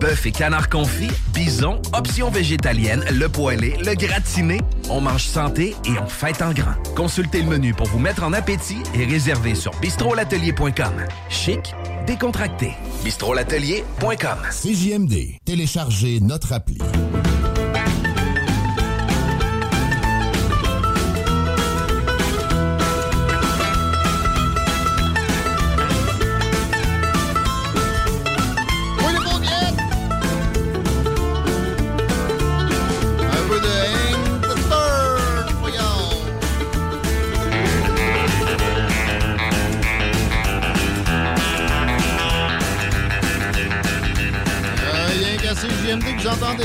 Bœuf 0.00 0.26
et 0.26 0.32
canard 0.32 0.68
confit, 0.68 1.10
bison, 1.34 1.80
options 1.92 2.30
végétaliennes, 2.30 3.04
le 3.10 3.28
poêlé, 3.28 3.76
le 3.84 3.94
gratiné. 3.94 4.60
On 4.90 5.00
mange 5.00 5.24
santé 5.24 5.74
et 5.84 5.98
on 5.98 6.06
fête 6.06 6.40
en 6.40 6.52
grand. 6.52 6.74
Consultez 6.94 7.42
le 7.42 7.48
menu 7.48 7.74
pour 7.74 7.88
vous 7.88 7.98
mettre 7.98 8.22
en 8.22 8.32
appétit 8.32 8.82
et 8.94 9.04
réservez 9.04 9.54
sur 9.54 9.72
bistrolatelier.com. 9.80 11.04
Chic, 11.28 11.74
décontracté. 12.06 12.72
bistrolatelier.com. 13.02 14.38
CJMD, 14.50 15.38
téléchargez 15.44 16.20
notre 16.20 16.52
appli. 16.52 16.78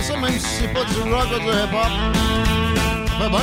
Ça, 0.03 0.17
même 0.17 0.37
si 0.37 0.45
c'est 0.59 0.73
pas 0.73 0.83
du 0.83 0.99
rock 1.01 1.27
ou 1.33 1.39
du 1.39 1.47
hip-hop. 1.47 1.93
Fait 3.17 3.29
bien. 3.29 3.39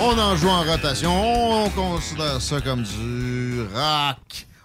On 0.00 0.16
en 0.16 0.36
joue 0.36 0.48
en 0.48 0.62
rotation. 0.62 1.64
On 1.64 1.68
considère 1.70 2.40
ça 2.40 2.60
comme 2.60 2.82
du 2.82 3.62
rock. 3.74 4.16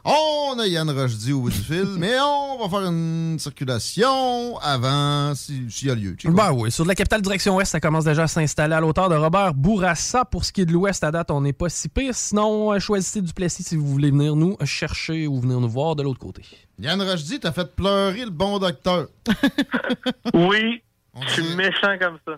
On 0.05 0.59
a 0.59 0.67
Yann 0.67 0.89
Rochdy 0.89 1.31
au 1.31 1.39
bout 1.41 1.49
du 1.49 1.57
fil, 1.61 1.85
mais 1.97 2.15
on 2.19 2.57
va 2.61 2.69
faire 2.69 2.87
une 2.89 3.37
circulation 3.39 4.57
avant 4.59 5.33
si- 5.33 5.65
s'il 5.71 5.87
y 5.87 5.91
a 5.91 5.95
lieu. 5.95 6.15
Chico. 6.19 6.33
Ben 6.33 6.51
oui, 6.51 6.71
sur 6.71 6.83
de 6.83 6.89
la 6.89 6.95
capitale 6.95 7.21
direction 7.21 7.55
ouest, 7.55 7.71
ça 7.71 7.79
commence 7.79 8.03
déjà 8.03 8.23
à 8.23 8.27
s'installer 8.27 8.75
à 8.75 8.81
l'auteur 8.81 9.07
de 9.07 9.15
Robert 9.15 9.53
Bourassa. 9.53 10.25
Pour 10.25 10.43
ce 10.43 10.51
qui 10.51 10.61
est 10.61 10.65
de 10.65 10.73
l'ouest, 10.73 11.03
à 11.05 11.11
date, 11.11 11.31
on 11.31 11.39
n'est 11.41 11.53
pas 11.53 11.69
si 11.69 11.87
pire. 11.87 12.13
Sinon, 12.13 12.73
euh, 12.73 12.79
choisissez 12.79 13.21
Duplessis 13.21 13.63
si 13.63 13.75
vous 13.77 13.87
voulez 13.87 14.11
venir 14.11 14.35
nous 14.35 14.57
chercher 14.65 15.25
ou 15.25 15.39
venir 15.39 15.61
nous 15.61 15.69
voir 15.69 15.95
de 15.95 16.03
l'autre 16.03 16.19
côté. 16.19 16.43
Yann 16.79 17.01
Rochdy, 17.01 17.39
t'as 17.39 17.53
fait 17.53 17.73
pleurer 17.73 18.25
le 18.25 18.31
bon 18.31 18.59
docteur. 18.59 19.07
Oui, 20.33 20.81
je 21.27 21.29
suis 21.41 21.55
méchant 21.55 21.95
comme 22.01 22.17
ça. 22.27 22.33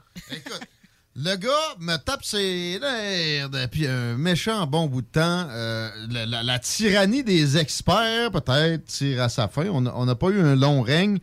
Le 1.18 1.38
gars 1.38 1.76
me 1.80 1.96
tape 1.98 2.24
ses 2.26 2.78
nerfs 2.82 3.50
depuis 3.50 3.88
un 3.88 4.18
méchant 4.18 4.68
bon 4.68 4.88
bout 4.88 5.02
de 5.02 5.08
temps. 5.08 5.48
Euh, 5.50 5.88
la, 6.12 6.26
la- 6.26 6.44
la 6.44 6.60
tyrannie 6.60 7.24
des 7.24 7.58
experts, 7.58 8.32
peut-être, 8.32 8.84
tire 8.86 9.22
à 9.22 9.30
sa 9.30 9.48
fin. 9.48 9.68
On 9.70 10.06
n'a 10.06 10.16
pas 10.16 10.28
eu 10.28 10.42
un 10.42 10.56
long 10.58 10.82
règne. 10.82 11.20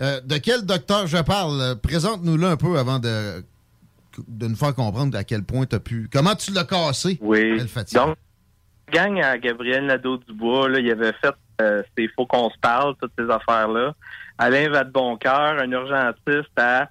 Euh, 0.00 0.20
de 0.22 0.38
quel 0.38 0.64
docteur 0.64 1.06
je 1.06 1.18
parle? 1.18 1.76
Présente-nous-le 1.82 2.46
un 2.46 2.56
peu 2.56 2.78
avant 2.78 2.98
de, 3.00 3.44
de 4.28 4.46
nous 4.46 4.56
faire 4.56 4.74
comprendre 4.74 5.14
à 5.18 5.24
quel 5.24 5.42
point 5.42 5.66
tu 5.66 5.76
as 5.76 5.80
pu. 5.80 6.08
Comment 6.10 6.34
tu 6.34 6.52
l'as 6.52 6.64
cassé? 6.64 7.18
Oui. 7.20 7.58
Donc, 7.92 8.16
gang 8.90 9.20
à 9.20 9.36
Gabriel 9.36 9.84
Nadeau-Dubois, 9.86 10.70
il 10.78 10.90
avait 10.90 11.12
fait 11.20 11.34
euh, 11.60 11.82
C'est 11.98 12.08
Faut 12.16 12.24
qu'on 12.24 12.48
se 12.48 12.58
parle, 12.62 12.94
toutes 12.98 13.12
ces 13.18 13.28
affaires-là. 13.30 13.94
Alain 14.38 14.70
Vadeboncoeur, 14.70 15.58
un 15.60 15.70
urgentiste 15.70 16.48
à 16.56 16.88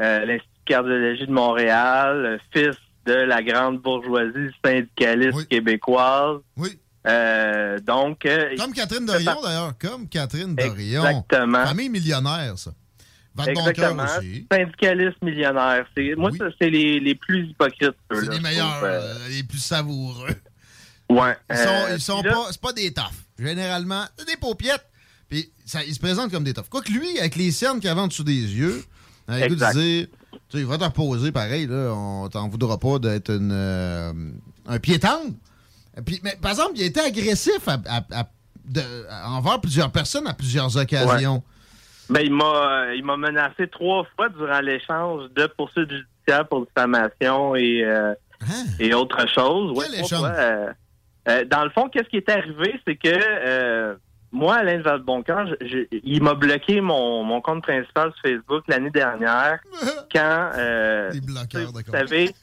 euh, 0.00 0.24
l'Institut 0.26 0.49
cardiologie 0.70 1.26
de 1.26 1.32
Montréal, 1.32 2.40
fils 2.52 2.76
de 3.06 3.12
la 3.12 3.42
grande 3.42 3.80
bourgeoisie 3.80 4.54
syndicaliste 4.64 5.48
québécoise. 5.48 6.38
Oui. 6.56 6.78
Euh, 7.06 7.78
donc... 7.80 8.24
euh, 8.26 8.54
Comme 8.58 8.72
Catherine 8.72 9.02
il 9.18 9.24
Dorion, 9.24 9.42
d'ailleurs. 9.42 9.72
Comme 9.78 10.08
Catherine 10.08 10.54
Dorion. 10.54 11.04
Exactement. 11.04 11.64
Famille 11.66 11.88
millionnaire, 11.88 12.58
ça. 12.58 12.72
Vadeboncoeur 13.34 13.68
Exactement. 13.70 14.18
aussi. 14.18 14.46
Syndicaliste 14.52 15.22
millionnaire. 15.22 15.86
Moi, 16.16 16.30
ça, 16.38 16.44
c'est 16.60 16.70
les, 16.70 17.00
les 17.00 17.14
plus 17.14 17.46
hypocrites. 17.48 17.96
C'est 18.12 18.30
les 18.30 18.40
meilleurs, 18.40 18.80
euh, 18.82 19.14
les 19.30 19.42
plus 19.44 19.58
savoureux. 19.58 20.34
Ouais. 21.08 21.36
Ils 21.50 21.56
sont, 21.56 21.68
euh, 21.68 21.94
ils 21.96 22.00
sont 22.00 22.22
là- 22.22 22.32
pas, 22.32 22.46
c'est 22.50 22.60
pas 22.60 22.72
des 22.72 22.92
toughs. 22.92 23.04
Généralement, 23.38 24.04
c'est 24.18 24.26
des 24.28 24.36
paupiètes. 24.36 24.84
Puis 25.28 25.50
ça, 25.64 25.82
ils 25.84 25.94
se 25.94 26.00
présentent 26.00 26.30
comme 26.30 26.44
des 26.44 26.52
toughs. 26.54 26.68
Quoique 26.68 26.92
lui, 26.92 27.18
avec 27.18 27.34
les 27.36 27.50
cernes 27.50 27.80
qu'il 27.80 27.88
avait 27.88 28.00
en 28.00 28.08
dessous 28.08 28.24
des 28.24 28.32
yeux, 28.32 28.84
de 29.28 29.34
Exact. 29.34 29.76
dire, 29.76 30.06
tu 30.50 30.56
sais, 30.56 30.62
il 30.62 30.66
va 30.66 30.76
te 30.78 30.84
reposer 30.84 31.32
pareil, 31.32 31.66
là, 31.66 31.92
on 31.94 32.28
t'en 32.28 32.48
voudra 32.48 32.76
pas 32.78 32.98
d'être 32.98 33.30
une, 33.30 33.52
euh, 33.52 34.12
un 34.68 34.78
pied 34.78 34.98
tendre. 34.98 35.32
Puis, 36.04 36.20
mais, 36.22 36.36
par 36.40 36.50
exemple, 36.52 36.72
il 36.76 36.82
a 36.82 36.86
été 36.86 37.00
agressif 37.00 37.66
à- 37.68 37.78
à- 37.88 38.20
à- 38.20 38.28
de- 38.64 39.06
envers 39.26 39.60
plusieurs 39.60 39.90
personnes 39.90 40.26
à 40.26 40.34
plusieurs 40.34 40.76
occasions. 40.76 41.42
Ben, 42.08 42.20
il 42.24 42.32
m'a 42.32 42.44
euh, 42.88 42.94
il 42.96 43.04
m'a 43.04 43.16
menacé 43.16 43.68
trois 43.68 44.04
fois 44.16 44.28
durant 44.30 44.60
l'échange 44.60 45.30
de 45.36 45.46
poursuites 45.56 45.90
judiciaires 45.90 46.46
pour 46.48 46.66
diffamation 46.66 47.54
et, 47.54 47.84
euh, 47.84 48.14
et 48.80 48.92
autre 48.94 49.28
chose. 49.32 49.76
Ouais, 49.78 49.84
Quel 49.92 50.02
trois 50.02 50.06
échange? 50.06 50.20
fois, 50.20 50.72
euh, 51.28 51.44
dans 51.50 51.62
le 51.64 51.70
fond, 51.70 51.88
qu'est-ce 51.88 52.08
qui 52.08 52.16
est 52.16 52.28
arrivé, 52.28 52.80
c'est 52.86 52.96
que 52.96 53.96
moi, 54.32 54.56
Alain 54.56 54.80
Valboncoeur, 54.80 55.54
il 56.04 56.22
m'a 56.22 56.34
bloqué 56.34 56.80
mon, 56.80 57.24
mon 57.24 57.40
compte 57.40 57.62
principal 57.62 58.12
sur 58.12 58.22
Facebook 58.30 58.64
l'année 58.68 58.90
dernière 58.90 59.58
quand, 60.14 60.50
euh, 60.56 61.12
bloqueurs 61.24 61.70
vous 61.72 61.92
savez, 61.92 62.34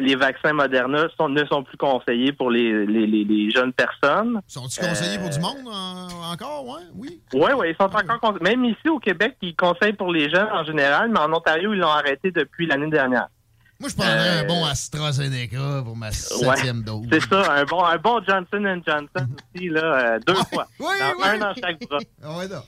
les 0.00 0.14
vaccins 0.14 0.54
Moderna 0.54 1.06
sont- 1.18 1.28
ne 1.28 1.44
sont 1.44 1.62
plus 1.62 1.76
conseillés 1.76 2.32
pour 2.32 2.50
les, 2.50 2.86
les, 2.86 3.06
les- 3.06 3.24
les 3.24 3.50
jeunes 3.50 3.72
personnes. 3.74 4.40
Sont-ils 4.46 4.80
conseillés 4.80 5.18
pour 5.18 5.26
Euh, 5.28 5.30
du 5.30 5.40
monde 5.40 5.68
en- 5.70 6.32
encore? 6.32 6.66
Ouais, 6.66 6.82
oui. 6.94 7.20
oui, 7.34 7.50
oui, 7.56 7.66
ils 7.70 7.76
sont 7.76 7.84
encore 7.94 8.20
conseillés. 8.20 8.42
Même 8.56 8.64
ici 8.64 8.88
au 8.88 8.98
Québec, 8.98 9.36
ils 9.42 9.54
conseillent 9.54 9.92
pour 9.92 10.12
les 10.12 10.30
jeunes 10.30 10.48
en 10.50 10.64
général, 10.64 11.10
mais 11.10 11.18
en 11.20 11.32
Ontario, 11.32 11.74
ils 11.74 11.78
l'ont 11.78 11.88
arrêté 11.88 12.30
depuis 12.30 12.66
l'année 12.66 12.88
dernière. 12.90 13.28
Moi, 13.78 13.90
je 13.90 13.94
prendrais 13.94 14.38
Euh, 14.38 14.40
un 14.42 14.44
bon 14.46 14.64
AstraZeneca 14.64 15.82
pour 15.84 15.96
ma 15.96 16.10
septième 16.10 16.82
dose. 16.82 17.06
C'est 17.12 17.22
ça, 17.22 17.52
un 17.52 17.64
bon, 17.64 17.84
un 17.84 17.96
bon 17.98 18.20
Johnson 18.26 18.80
Johnson 18.86 19.26
aussi, 19.54 19.68
là, 19.68 20.14
euh, 20.14 20.18
deux 20.26 20.34
fois. 20.34 20.66
oui, 20.80 20.86
Dans- 20.98 21.22
oui. 21.22 21.24
Un 21.28 21.38
dans 21.38 21.54
chaque 21.54 21.80
bras. 21.80 21.98
Ah 22.22 22.38
ouais, 22.38 22.48
non. 22.48 22.62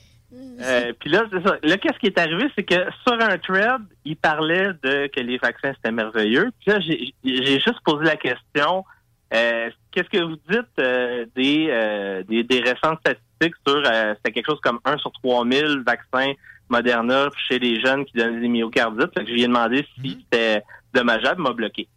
Euh, 0.61 0.93
Puis 0.99 1.09
là, 1.09 1.23
c'est 1.31 1.41
ça. 1.47 1.55
Là, 1.63 1.77
qu'est-ce 1.77 1.97
qui 1.97 2.05
est 2.05 2.17
arrivé, 2.19 2.45
c'est 2.55 2.63
que 2.63 2.75
sur 3.07 3.13
un 3.19 3.37
thread, 3.39 3.81
il 4.05 4.15
parlait 4.15 4.67
de 4.83 5.07
que 5.07 5.19
les 5.21 5.37
vaccins 5.39 5.73
c'était 5.75 5.91
merveilleux. 5.91 6.51
Puis 6.59 6.71
là, 6.71 6.79
j'ai 6.79 7.59
juste 7.59 7.79
posé 7.83 8.05
la 8.05 8.15
question 8.15 8.85
euh, 9.33 9.69
qu'est-ce 9.91 10.09
que 10.09 10.23
vous 10.23 10.37
dites 10.49 10.79
euh, 10.79 11.25
des, 11.35 11.67
euh, 11.69 12.23
des 12.29 12.43
des 12.43 12.59
récentes 12.61 12.99
statistiques 12.99 13.55
sur 13.67 13.77
euh, 13.85 14.13
c'était 14.17 14.31
quelque 14.33 14.47
chose 14.47 14.59
comme 14.61 14.79
1 14.85 14.97
sur 14.99 15.11
3000 15.23 15.83
vaccins 15.85 16.33
Moderna 16.69 17.29
chez 17.47 17.57
les 17.59 17.79
jeunes 17.81 18.05
qui 18.05 18.17
donnent 18.17 18.39
des 18.41 18.47
myocardites? 18.47 19.11
Fait 19.15 19.21
que 19.23 19.27
je 19.29 19.33
lui 19.33 19.43
ai 19.43 19.47
demandé 19.47 19.85
si 19.99 20.19
c'était 20.31 20.63
dommageable, 20.93 21.41
m'a 21.41 21.53
bloqué. 21.53 21.87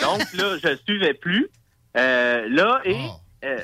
Donc 0.00 0.20
là, 0.34 0.56
je 0.62 0.76
suivais 0.84 1.14
plus. 1.14 1.48
Euh, 1.96 2.46
là, 2.48 2.80
et 2.84 2.96
euh, 3.44 3.58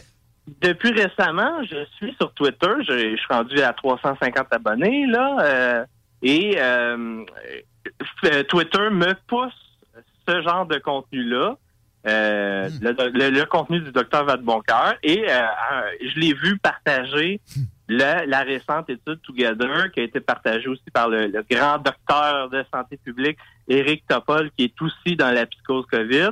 depuis 0.61 0.93
récemment, 0.93 1.63
je 1.65 1.85
suis 1.97 2.15
sur 2.21 2.33
Twitter. 2.35 2.71
Je, 2.87 3.11
je 3.13 3.17
suis 3.17 3.27
rendu 3.33 3.61
à 3.63 3.73
350 3.73 4.47
abonnés, 4.51 5.07
là. 5.07 5.37
euh, 5.41 5.85
et 6.23 6.57
euh, 6.59 7.25
euh, 8.25 8.43
Twitter 8.45 8.91
me 8.91 9.15
pousse 9.27 9.53
ce 10.29 10.43
genre 10.43 10.67
de 10.67 10.79
contenu-là. 10.79 11.57
euh, 12.07 12.69
le, 12.81 12.93
le- 13.13 13.31
le 13.31 13.45
contenu 13.47 13.81
du 13.81 13.91
docteur 13.93 14.25
Vadeboncoeur. 14.25 14.95
Et 15.03 15.25
je 16.03 16.19
l'ai 16.21 16.33
vu 16.35 16.59
partager 16.59 17.41
la 17.89 18.41
récente 18.43 18.91
étude 18.91 19.21
Together 19.23 19.91
qui 19.93 20.01
a 20.01 20.03
été 20.03 20.21
partagée 20.21 20.69
aussi 20.69 20.91
par 20.93 21.09
le, 21.09 21.27
le 21.27 21.43
grand 21.51 21.79
docteur 21.79 22.51
de 22.51 22.63
santé 22.73 22.99
publique, 22.99 23.39
Éric 23.69 24.07
Topol, 24.09 24.51
qui 24.57 24.65
est 24.65 24.83
aussi 24.83 25.15
dans 25.17 25.31
la 25.31 25.47
psychose 25.47 25.85
COVID. 25.87 26.31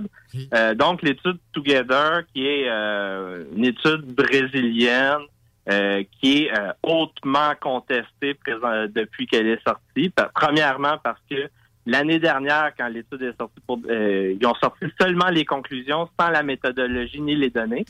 Euh, 0.54 0.74
donc, 0.74 1.02
l'étude 1.02 1.38
Together, 1.52 2.22
qui 2.32 2.46
est 2.46 2.68
euh, 2.68 3.44
une 3.54 3.66
étude 3.66 4.02
brésilienne, 4.14 5.22
euh, 5.68 6.02
qui 6.20 6.44
est 6.44 6.52
hautement 6.82 7.52
contestée 7.60 8.34
présent- 8.34 8.86
depuis 8.88 9.26
qu'elle 9.26 9.48
est 9.48 9.62
sortie. 9.66 10.12
Premièrement, 10.34 10.96
parce 11.02 11.20
que 11.30 11.48
l'année 11.86 12.18
dernière, 12.18 12.72
quand 12.78 12.88
l'étude 12.88 13.22
est 13.22 13.36
sortie, 13.36 13.60
pour, 13.66 13.80
ils 13.88 14.46
ont 14.46 14.54
sorti 14.54 14.86
seulement 15.00 15.28
les 15.28 15.44
conclusions 15.44 16.08
sans 16.18 16.30
la 16.30 16.42
méthodologie 16.42 17.20
ni 17.20 17.34
les 17.36 17.50
données. 17.50 17.84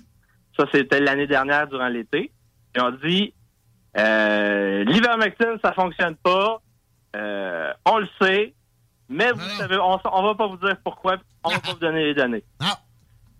Ça, 0.59 0.67
c'était 0.73 1.01
l'année 1.01 1.27
dernière 1.27 1.69
durant 1.69 1.89
l'été. 1.89 2.31
Ils 2.75 2.83
ont 2.83 2.97
dit 3.05 3.33
l'ivermectine, 3.95 5.59
ça 5.63 5.73
fonctionne 5.73 6.17
pas. 6.17 6.61
On 7.85 7.99
le 7.99 8.09
sait, 8.21 8.55
mais 9.09 9.31
vous 9.33 9.41
savez, 9.59 9.77
on, 9.79 9.99
on 10.13 10.23
va 10.23 10.35
pas 10.35 10.47
vous 10.47 10.57
dire 10.57 10.77
pourquoi. 10.85 11.17
On 11.45 11.51
va 11.51 11.59
pas 11.61 11.73
vous 11.73 11.79
donner 11.79 12.05
les 12.07 12.15
données. 12.15 12.45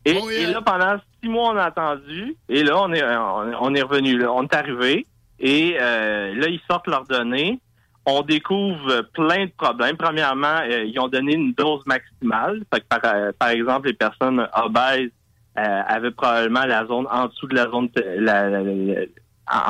Et, 0.05 0.13
et 0.43 0.47
là, 0.47 0.63
pendant 0.63 0.97
six 1.21 1.29
mois, 1.29 1.51
on 1.53 1.57
a 1.57 1.65
attendu. 1.65 2.37
Et 2.49 2.63
là, 2.63 2.81
on 2.81 2.93
est, 2.93 3.03
on, 3.05 3.75
est 3.75 3.83
revenu. 3.83 4.17
Là, 4.19 4.33
on 4.33 4.45
est 4.45 4.55
arrivé. 4.55 5.07
Et 5.41 5.77
euh, 5.81 6.35
là, 6.37 6.47
ils 6.49 6.61
sortent 6.71 6.87
leurs 6.87 7.05
données. 7.05 7.61
On 8.05 8.23
découvre 8.23 9.03
plein 9.15 9.47
de 9.47 9.51
problèmes. 9.59 9.97
Premièrement, 9.97 10.61
euh, 10.63 10.85
ils 10.85 10.99
ont 11.01 11.09
donné 11.09 11.35
une 11.35 11.53
dose 11.55 11.85
maximale. 11.87 12.63
Fait 12.73 12.81
que 12.81 12.87
par, 12.87 13.01
euh, 13.05 13.33
par 13.37 13.49
exemple, 13.49 13.89
les 13.89 13.95
personnes 13.95 14.49
obèses 14.55 15.11
avaient 15.57 16.11
probablement 16.11 16.67
la 16.67 16.85
zone 16.87 17.07
en 17.11 17.27
dessous 17.29 17.47
de 17.49 17.55
la 17.57 17.65
zone 17.71 17.89
la- 18.19 18.51
la- 18.51 18.61
la- 18.63 19.07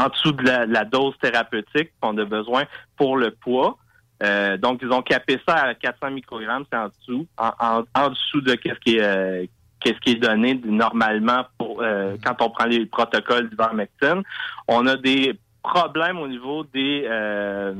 en 0.05 0.09
dessous 0.09 0.33
de 0.33 0.43
la 0.43 0.85
dose 0.85 1.15
thérapeutique 1.23 1.93
qu'on 2.01 2.19
a 2.19 2.25
besoin 2.25 2.65
pour 2.97 3.17
le 3.17 3.31
poids. 3.31 3.79
Euh, 4.23 4.57
donc, 4.57 4.81
ils 4.83 4.91
ont 4.91 5.03
capé 5.03 5.39
ça 5.47 5.57
à 5.57 5.75
400 5.75 6.11
microgrammes, 6.11 6.65
c'est 6.71 6.79
en 6.79 6.89
dessous, 6.89 7.27
en, 7.37 7.51
en, 7.59 7.85
en 7.95 8.09
dessous 8.11 8.41
de 8.41 8.55
qu'est-ce 8.55 8.81
qui 8.81 8.97
est 8.97 9.03
euh, 9.03 9.45
qu'est-ce 9.81 9.99
qui 10.01 10.13
est 10.13 10.21
donné 10.21 10.61
normalement 10.65 11.45
pour 11.59 11.83
euh, 11.83 12.17
quand 12.25 12.41
on 12.41 12.51
prend 12.51 12.65
les 12.65 12.87
protocoles 12.87 13.51
d'ivermectine. 13.51 14.23
On 14.69 14.87
a 14.87 14.97
des 14.97 15.39
problèmes 15.63 16.19
au 16.19 16.29
niveau 16.29 16.65
des 16.65 17.05
euh, 17.09 17.75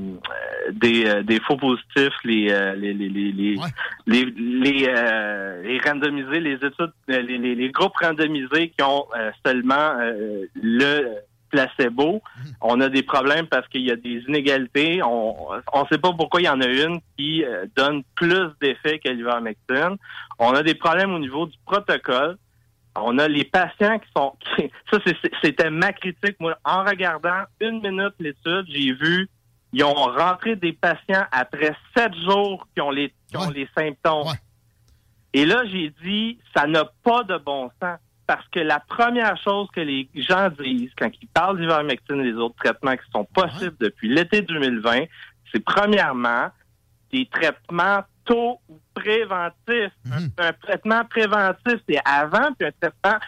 des, 0.73 1.07
euh, 1.07 1.23
des 1.23 1.41
faux 1.41 1.57
positifs, 1.57 2.15
les 2.25 2.51
euh, 2.51 2.75
les 2.75 2.93
les 2.93 3.09
les 3.09 3.33
les, 3.33 3.57
les, 4.07 4.25
les, 4.25 4.87
euh, 4.89 5.63
les 5.63 5.79
randomisés, 5.79 6.41
les 6.41 6.55
études, 6.55 6.93
les, 7.09 7.23
les, 7.23 7.55
les 7.55 7.71
groupes 7.71 7.97
randomisés 8.03 8.71
qui 8.77 8.83
ont 8.83 9.07
euh, 9.17 9.31
seulement 9.45 9.95
euh, 10.01 10.45
le 10.61 11.17
placebo. 11.51 12.23
On 12.61 12.81
a 12.81 12.89
des 12.89 13.03
problèmes 13.03 13.47
parce 13.47 13.67
qu'il 13.69 13.83
y 13.83 13.91
a 13.91 13.97
des 13.97 14.23
inégalités. 14.29 15.03
On 15.03 15.49
ne 15.55 15.87
sait 15.91 15.99
pas 15.99 16.13
pourquoi 16.13 16.41
il 16.41 16.45
y 16.45 16.49
en 16.49 16.61
a 16.61 16.67
une 16.67 17.01
qui 17.17 17.45
euh, 17.45 17.67
donne 17.77 18.03
plus 18.15 18.49
d'effet 18.61 18.99
que 18.99 19.09
l'ivermectine. 19.11 19.97
On 20.39 20.53
a 20.53 20.63
des 20.63 20.75
problèmes 20.75 21.15
au 21.15 21.19
niveau 21.19 21.47
du 21.47 21.57
protocole. 21.65 22.37
On 22.99 23.19
a 23.19 23.29
les 23.29 23.45
patients 23.45 23.99
qui 23.99 24.09
sont... 24.17 24.35
qui- 24.57 24.71
ça, 24.91 24.99
c'était 25.43 25.71
ma 25.71 25.93
critique. 25.93 26.37
Moi, 26.41 26.57
en 26.65 26.83
regardant 26.85 27.43
une 27.61 27.81
minute 27.83 28.15
l'étude, 28.19 28.65
j'ai 28.69 28.93
vu 28.93 29.29
ils 29.73 29.85
ont 29.85 29.93
rentré 29.93 30.57
des 30.57 30.73
patients 30.73 31.25
après 31.33 31.75
sept 31.95 32.15
jours 32.25 32.67
qui 32.75 32.81
ont 32.81 32.91
les, 32.91 33.13
qui 33.29 33.37
ont 33.37 33.51
les 33.51 33.69
symptômes. 33.77 34.33
Et 35.35 35.45
là, 35.45 35.65
j'ai 35.67 35.93
dit, 36.03 36.39
ça 36.57 36.67
n'a 36.67 36.85
pas 37.03 37.25
de 37.25 37.37
bon 37.37 37.69
sens. 37.83 37.99
Parce 38.27 38.47
que 38.49 38.59
la 38.61 38.81
première 38.81 39.37
chose 39.43 39.69
que 39.75 39.81
les 39.81 40.09
gens 40.15 40.49
disent 40.61 40.91
quand 40.99 41.11
ils 41.23 41.29
parlent 41.29 41.59
d'ivermectine 41.61 42.21
et 42.21 42.33
des 42.33 42.39
autres 42.39 42.57
traitements 42.57 42.97
qui 42.97 43.11
sont 43.13 43.25
possibles 43.25 43.77
depuis 43.79 44.09
l'été 44.13 44.43
2020, 44.43 45.05
c'est 45.53 45.65
premièrement 45.65 46.49
des 47.13 47.27
traitements 47.33 48.01
tôt 48.25 48.59
ou 48.69 48.79
préventifs. 48.95 49.93
Un, 50.39 50.49
un 50.49 50.53
traitement 50.55 51.05
préventif, 51.05 51.81
c'est 51.89 52.01
avant, 52.05 52.53
puis 52.59 52.67
un 52.67 52.73
traitement 52.81 53.19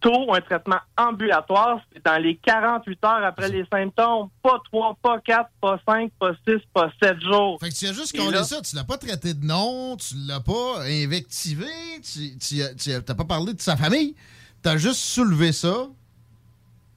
tôt 0.00 0.26
ou 0.28 0.34
un 0.34 0.40
traitement 0.40 0.78
ambulatoire, 0.96 1.80
c'est 1.92 2.04
dans 2.04 2.20
les 2.22 2.36
48 2.36 3.04
heures 3.04 3.24
après 3.24 3.48
les 3.48 3.64
symptômes. 3.72 4.28
Pas 4.42 4.60
3, 4.72 4.96
pas 5.02 5.20
4, 5.20 5.50
pas 5.60 5.80
5, 5.88 6.12
pas 6.18 6.32
6, 6.46 6.56
pas 6.72 6.90
7 7.02 7.20
jours. 7.20 7.58
Fait 7.60 7.68
que 7.68 7.74
tu 7.74 7.86
as 7.86 7.92
juste 7.92 8.16
collé 8.16 8.30
là- 8.38 8.44
ça, 8.44 8.60
tu 8.60 8.74
l'as 8.76 8.84
pas 8.84 8.98
traité 8.98 9.34
de 9.34 9.44
nom, 9.44 9.96
tu 9.96 10.14
l'as 10.26 10.40
pas 10.40 10.82
invectivé, 10.84 11.66
tu, 12.02 12.36
tu, 12.38 12.62
as- 12.62 12.74
tu 12.74 12.92
as- 12.92 13.00
t'as 13.02 13.14
pas 13.14 13.24
parlé 13.24 13.54
de 13.54 13.60
sa 13.60 13.76
famille, 13.76 14.14
t'as 14.62 14.76
juste 14.76 15.00
soulevé 15.00 15.52
ça. 15.52 15.86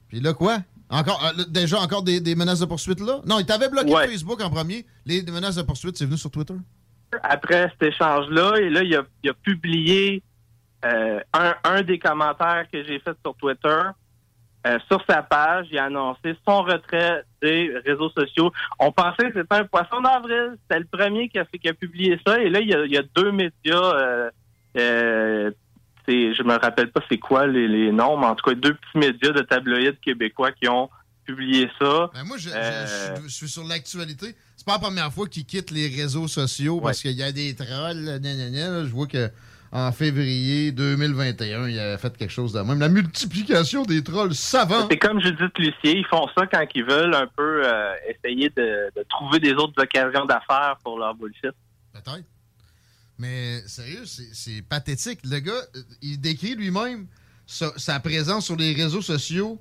Puis 0.08 0.20
là, 0.20 0.34
quoi? 0.34 0.58
Encore, 0.90 1.24
euh, 1.24 1.44
déjà 1.48 1.78
encore 1.80 2.02
des, 2.02 2.20
des 2.20 2.34
menaces 2.34 2.60
de 2.60 2.66
poursuite 2.66 3.00
là? 3.00 3.20
Non, 3.26 3.38
il 3.38 3.46
t'avait 3.46 3.68
bloqué 3.70 3.92
Ouais. 3.94 4.08
Facebook 4.08 4.42
en 4.42 4.50
premier. 4.50 4.84
Les 5.06 5.22
menaces 5.22 5.56
de 5.56 5.62
poursuite, 5.62 5.96
c'est 5.96 6.04
venu 6.04 6.18
sur 6.18 6.30
Twitter. 6.30 6.54
après 7.22 7.70
cet 7.78 7.82
échange-là. 7.94 8.56
Et 8.58 8.68
là, 8.70 8.82
il 8.82 8.94
a, 8.96 9.02
il 9.22 9.30
a 9.30 9.34
publié 9.34 10.22
euh, 10.84 11.20
un, 11.32 11.54
un 11.64 11.82
des 11.82 11.98
commentaires 11.98 12.66
que 12.72 12.82
j'ai 12.84 12.98
fait 13.00 13.16
sur 13.24 13.34
Twitter. 13.36 13.80
Euh, 14.66 14.78
sur 14.88 15.02
sa 15.08 15.22
page, 15.22 15.66
il 15.72 15.78
a 15.78 15.86
annoncé 15.86 16.36
son 16.46 16.62
retrait 16.62 17.24
des 17.42 17.72
réseaux 17.84 18.10
sociaux. 18.10 18.52
On 18.78 18.92
pensait 18.92 19.30
que 19.30 19.40
c'était 19.40 19.54
un 19.56 19.64
poisson 19.64 20.00
d'avril. 20.02 20.56
C'était 20.62 20.80
le 20.80 20.86
premier 20.86 21.28
qui 21.28 21.38
a, 21.38 21.44
fait, 21.46 21.58
qui 21.58 21.68
a 21.68 21.74
publié 21.74 22.20
ça. 22.26 22.38
Et 22.40 22.48
là, 22.50 22.60
il 22.60 22.68
y 22.68 22.74
a, 22.74 22.84
il 22.84 22.92
y 22.92 22.98
a 22.98 23.02
deux 23.16 23.32
médias. 23.32 24.30
Euh, 24.76 25.50
je 26.08 26.42
me 26.42 26.58
rappelle 26.58 26.90
pas 26.90 27.00
c'est 27.08 27.18
quoi 27.18 27.46
les, 27.46 27.68
les 27.68 27.92
noms, 27.92 28.16
mais 28.18 28.26
en 28.26 28.34
tout 28.34 28.48
cas, 28.48 28.54
deux 28.54 28.74
petits 28.74 28.98
médias 28.98 29.30
de 29.32 29.42
tabloïds 29.42 29.96
québécois 30.02 30.52
qui 30.52 30.68
ont 30.68 30.88
publié 31.24 31.70
ça. 31.80 32.10
Ben 32.14 32.24
moi, 32.24 32.36
je, 32.38 32.50
Euh, 32.52 33.16
je- 33.16 33.22
je 33.22 33.28
suis 33.28 33.48
sur 33.48 33.64
l'actualité. 33.64 34.34
C'est 34.56 34.66
pas 34.66 34.72
la 34.72 34.78
première 34.80 35.12
fois 35.12 35.26
qu'ils 35.28 35.44
quittent 35.46 35.70
les 35.70 35.88
réseaux 35.88 36.28
sociaux 36.28 36.80
parce 36.80 37.00
qu'il 37.00 37.12
y 37.12 37.22
a 37.22 37.30
des 37.32 37.54
trolls. 37.54 38.04
là, 38.04 38.18
gna, 38.18 38.70
là. 38.70 38.84
Je 38.84 38.90
vois 38.90 39.06
que 39.06 39.30
en 39.74 39.90
février 39.90 40.70
2021. 40.70 41.66
Il 41.68 41.78
avait 41.78 41.96
fait 41.96 42.14
quelque 42.16 42.30
chose 42.30 42.52
de 42.52 42.60
même. 42.60 42.78
La 42.78 42.90
multiplication 42.90 43.84
des 43.84 44.04
trolls 44.04 44.34
savants. 44.34 44.86
C'est 44.90 44.98
comme 44.98 45.18
Judith 45.22 45.56
Lucier, 45.58 45.96
ils 45.98 46.06
font 46.06 46.26
ça 46.36 46.46
quand 46.46 46.62
ils 46.74 46.84
veulent 46.84 47.14
un 47.14 47.26
peu 47.34 47.62
euh, 47.66 47.94
essayer 48.08 48.50
de, 48.50 48.90
de 48.94 49.02
trouver 49.08 49.38
des 49.40 49.52
autres 49.54 49.80
occasions 49.82 50.26
d'affaires 50.26 50.76
pour 50.84 50.98
leur 50.98 51.14
bullshit. 51.14 51.52
Peut-être. 51.94 52.24
Mais 53.22 53.62
sérieux, 53.68 54.02
c'est 54.04 54.62
pathétique. 54.62 55.20
Le 55.22 55.38
gars, 55.38 55.52
euh, 55.76 55.82
il 56.02 56.20
décrit 56.20 56.56
lui-même 56.56 57.06
sa, 57.46 57.72
sa 57.76 58.00
présence 58.00 58.46
sur 58.46 58.56
les 58.56 58.72
réseaux 58.72 59.00
sociaux 59.00 59.60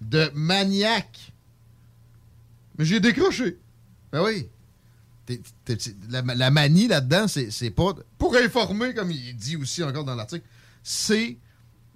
de 0.00 0.30
maniaque. 0.32 1.32
Mais 2.78 2.84
j'ai 2.84 3.00
décroché. 3.00 3.58
Ben 4.12 4.22
oui. 4.22 4.48
La, 6.08 6.22
la 6.22 6.50
manie 6.52 6.86
là-dedans, 6.86 7.26
c'est 7.26 7.70
pas. 7.70 7.94
Pour 8.16 8.36
informer, 8.36 8.94
comme 8.94 9.10
il 9.10 9.34
dit 9.34 9.56
aussi 9.56 9.82
encore 9.82 10.04
dans 10.04 10.14
l'article, 10.14 10.46
c'est 10.84 11.36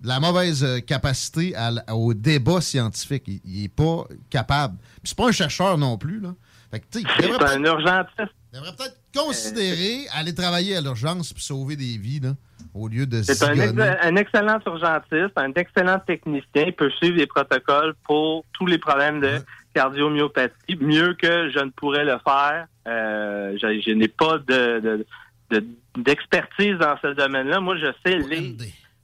la 0.02 0.18
mauvaise 0.18 0.64
euh, 0.64 0.80
capacité 0.80 1.54
à 1.54 1.94
au 1.94 2.12
débat 2.12 2.60
scientifique. 2.60 3.22
Il, 3.28 3.40
il 3.44 3.64
est 3.64 3.68
pas 3.68 4.04
capable. 4.30 4.78
Puis 4.78 5.10
c'est 5.10 5.16
pas 5.16 5.28
un 5.28 5.32
chercheur 5.32 5.78
non 5.78 5.96
plus, 5.96 6.18
là. 6.18 6.34
Fait 6.72 6.80
que, 6.80 6.86
tu 6.90 6.98
sais, 6.98 7.04
il 7.08 7.22
C'est 7.22 7.28
devrait 7.28 7.54
un 7.54 7.62
urgentiste. 7.62 8.34
il 8.52 8.56
devrait 8.58 8.74
peut-être 8.74 8.98
considérer 9.14 10.06
aller 10.12 10.34
travailler 10.34 10.76
à 10.76 10.80
l'urgence 10.80 11.32
puis 11.32 11.42
sauver 11.42 11.76
des 11.76 11.96
vies, 11.98 12.20
là, 12.20 12.30
au 12.74 12.88
lieu 12.88 13.06
de 13.06 13.22
C'est 13.22 13.42
un, 13.44 13.54
zigonner. 13.54 13.82
ex- 13.88 13.98
un 14.02 14.16
excellent 14.16 14.58
urgentiste, 14.66 15.32
un 15.36 15.52
excellent 15.54 15.98
technicien. 16.00 16.64
Il 16.66 16.72
peut 16.72 16.90
suivre 16.90 17.16
les 17.16 17.26
protocoles 17.26 17.94
pour 18.04 18.44
tous 18.52 18.66
les 18.66 18.78
problèmes 18.78 19.20
de 19.20 19.38
cardiomyopathie 19.74 20.76
mieux 20.80 21.14
que 21.14 21.50
je 21.50 21.58
ne 21.58 21.70
pourrais 21.70 22.04
le 22.04 22.18
faire. 22.24 22.66
Euh, 22.86 23.56
je 23.60 23.80
je 23.84 23.90
n'ai 23.92 24.08
pas 24.08 24.38
de, 24.38 24.80
de- 24.80 25.06
de- 25.50 25.64
d'expertise 25.96 26.76
dans 26.78 26.96
ce 27.02 27.08
domaine-là. 27.14 27.60
Moi, 27.60 27.76
je 27.78 27.86
sais 28.04 28.18
lire. 28.18 28.54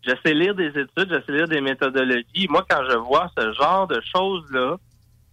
Je 0.07 0.13
sais 0.25 0.33
lire 0.33 0.55
des 0.55 0.69
études, 0.69 1.09
je 1.11 1.21
sais 1.27 1.33
lire 1.33 1.47
des 1.49 1.61
méthodologies. 1.61 2.47
Moi, 2.49 2.65
quand 2.69 2.83
je 2.91 2.97
vois 2.97 3.31
ce 3.37 3.53
genre 3.53 3.87
de 3.87 4.01
choses-là, 4.15 4.77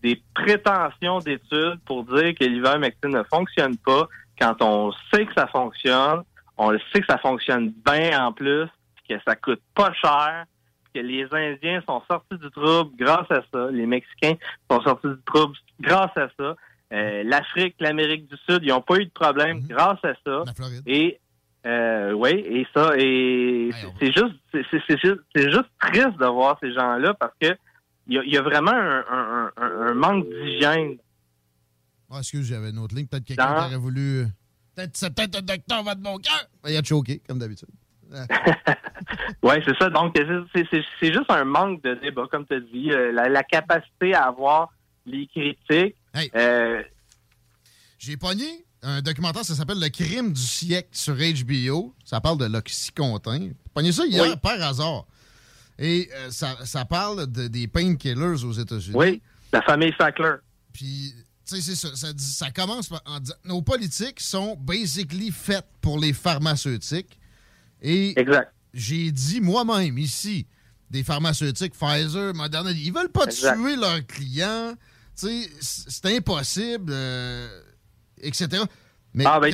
des 0.03 0.21
prétentions 0.35 1.19
d'études 1.19 1.79
pour 1.85 2.03
dire 2.03 2.35
que 2.35 2.43
l'ivermectine 2.43 3.11
ne 3.11 3.23
fonctionne 3.23 3.77
pas, 3.77 4.07
quand 4.39 4.61
on 4.61 4.91
sait 5.13 5.25
que 5.25 5.33
ça 5.35 5.47
fonctionne, 5.47 6.23
on 6.57 6.71
le 6.71 6.79
sait 6.91 7.01
que 7.01 7.07
ça 7.07 7.17
fonctionne 7.17 7.71
bien 7.85 8.25
en 8.25 8.31
plus, 8.33 8.67
que 9.07 9.15
ça 9.25 9.35
coûte 9.35 9.61
pas 9.75 9.91
cher, 9.93 10.45
que 10.93 10.99
les 10.99 11.27
Indiens 11.31 11.81
sont 11.87 12.01
sortis 12.09 12.37
du 12.37 12.49
trouble 12.51 12.91
grâce 12.97 13.29
à 13.31 13.41
ça, 13.53 13.67
les 13.71 13.85
Mexicains 13.85 14.35
sont 14.69 14.81
sortis 14.81 15.07
du 15.07 15.21
trouble 15.25 15.55
grâce 15.79 16.15
à 16.17 16.27
ça, 16.37 16.55
euh, 16.93 17.23
l'Afrique, 17.25 17.75
l'Amérique 17.79 18.27
du 18.27 18.37
Sud, 18.49 18.59
ils 18.63 18.69
n'ont 18.69 18.81
pas 18.81 18.95
eu 18.97 19.05
de 19.05 19.11
problème 19.11 19.59
grâce 19.67 20.03
à 20.03 20.13
ça. 20.25 20.43
Et 20.85 21.19
euh, 21.65 22.11
oui, 22.13 22.29
et 22.31 22.65
ça, 22.73 22.91
et 22.97 23.69
c'est 23.99 24.13
juste, 24.13 24.35
c'est 24.71 24.99
juste, 25.51 25.69
triste 25.81 26.17
de 26.17 26.25
voir 26.25 26.57
ces 26.61 26.73
gens-là 26.73 27.13
parce 27.15 27.33
que 27.41 27.55
il 28.07 28.15
y 28.15 28.17
a, 28.19 28.23
il 28.23 28.33
y 28.33 28.37
a 28.37 28.41
vraiment 28.41 28.71
un, 28.71 29.03
un- 29.11 29.51
un- 29.57 29.81
un 29.87 29.93
manque 29.93 30.25
d'hygiène. 30.29 30.95
Ah, 32.09 32.19
excuse, 32.19 32.45
j'avais 32.47 32.69
une 32.69 32.79
autre 32.79 32.95
ligne. 32.95 33.07
Peut-être 33.07 33.25
quelqu'un 33.25 33.53
qui 33.55 33.65
aurait 33.65 33.75
voulu. 33.77 34.27
Peut-être, 34.75 34.95
c'est 34.95 35.13
peut-être 35.13 35.37
un 35.37 35.41
docteur 35.41 35.83
va 35.83 35.95
de 35.95 36.01
mon 36.01 36.17
cœur. 36.17 36.45
Ben, 36.63 36.69
Il 36.69 36.77
a 36.77 36.83
choqué, 36.83 37.21
comme 37.27 37.39
d'habitude. 37.39 37.69
Oui, 39.43 39.55
c'est 39.65 39.77
ça. 39.77 39.89
Donc, 39.89 40.15
c'est- 40.17 41.13
juste 41.13 41.29
un 41.29 41.43
manque 41.45 41.81
de 41.83 41.95
débat, 41.95 42.23
comme 42.31 42.45
tu 42.45 42.55
as 42.55 42.59
dit. 42.59 42.91
Euh, 42.91 43.11
la, 43.11 43.29
la 43.29 43.43
capacité 43.43 44.13
à 44.13 44.23
avoir 44.27 44.69
les 45.05 45.27
critiques. 45.27 45.95
Euh, 46.35 46.81
J'ai 47.97 48.17
pogné 48.17 48.65
un 48.81 49.01
documentaire, 49.01 49.43
ça 49.45 49.55
s'appelle 49.55 49.79
Le 49.79 49.89
crime 49.89 50.33
du 50.33 50.41
siècle 50.41 50.89
sur 50.91 51.15
HBO. 51.15 51.93
Ça 52.03 52.19
parle 52.21 52.37
de 52.37 52.45
l'Oxycontin. 52.45 53.49
Pogné 53.73 53.91
ça 53.91 54.05
hier, 54.05 54.23
Oui. 54.23 54.35
par 54.41 54.61
hasard. 54.61 55.05
Et 55.79 56.09
euh, 56.15 56.29
ça, 56.31 56.57
ça 56.65 56.85
parle 56.85 57.27
de- 57.31 57.47
des 57.47 57.67
painkillers 57.67 58.43
aux 58.43 58.51
États-Unis. 58.53 58.95
oui, 58.97 59.21
la 59.53 59.61
famille 59.61 59.93
Sackler. 59.97 60.35
Puis, 60.73 61.13
c'est 61.47 61.75
ça. 61.75 61.95
Ça, 61.95 62.07
ça 62.17 62.51
commence 62.51 62.89
par- 62.89 63.01
en 63.05 63.19
disant 63.19 63.35
nos 63.45 63.61
politiques 63.61 64.19
sont 64.19 64.55
basically 64.59 65.31
faites 65.31 65.67
pour 65.81 65.99
les 65.99 66.13
pharmaceutiques. 66.13 67.19
Et 67.81 68.15
j'ai 68.73 69.11
dit 69.11 69.41
moi-même 69.41 69.97
ici, 69.97 70.45
des 70.89 71.03
pharmaceutiques, 71.03 71.73
Pfizer, 71.73 72.33
Moderna, 72.33 72.71
ils 72.71 72.91
veulent 72.93 73.09
pas 73.11 73.25
Exact. 73.25 73.57
tuer 73.57 73.75
leurs 73.75 74.05
clients. 74.05 74.73
Tu 75.19 75.27
sais, 75.27 75.49
c- 75.59 75.83
c'est 75.87 76.15
impossible, 76.17 76.91
euh, 76.93 77.61
etc. 78.21 78.63
Mais 79.13 79.25
Ah, 79.25 79.39
ben, 79.39 79.51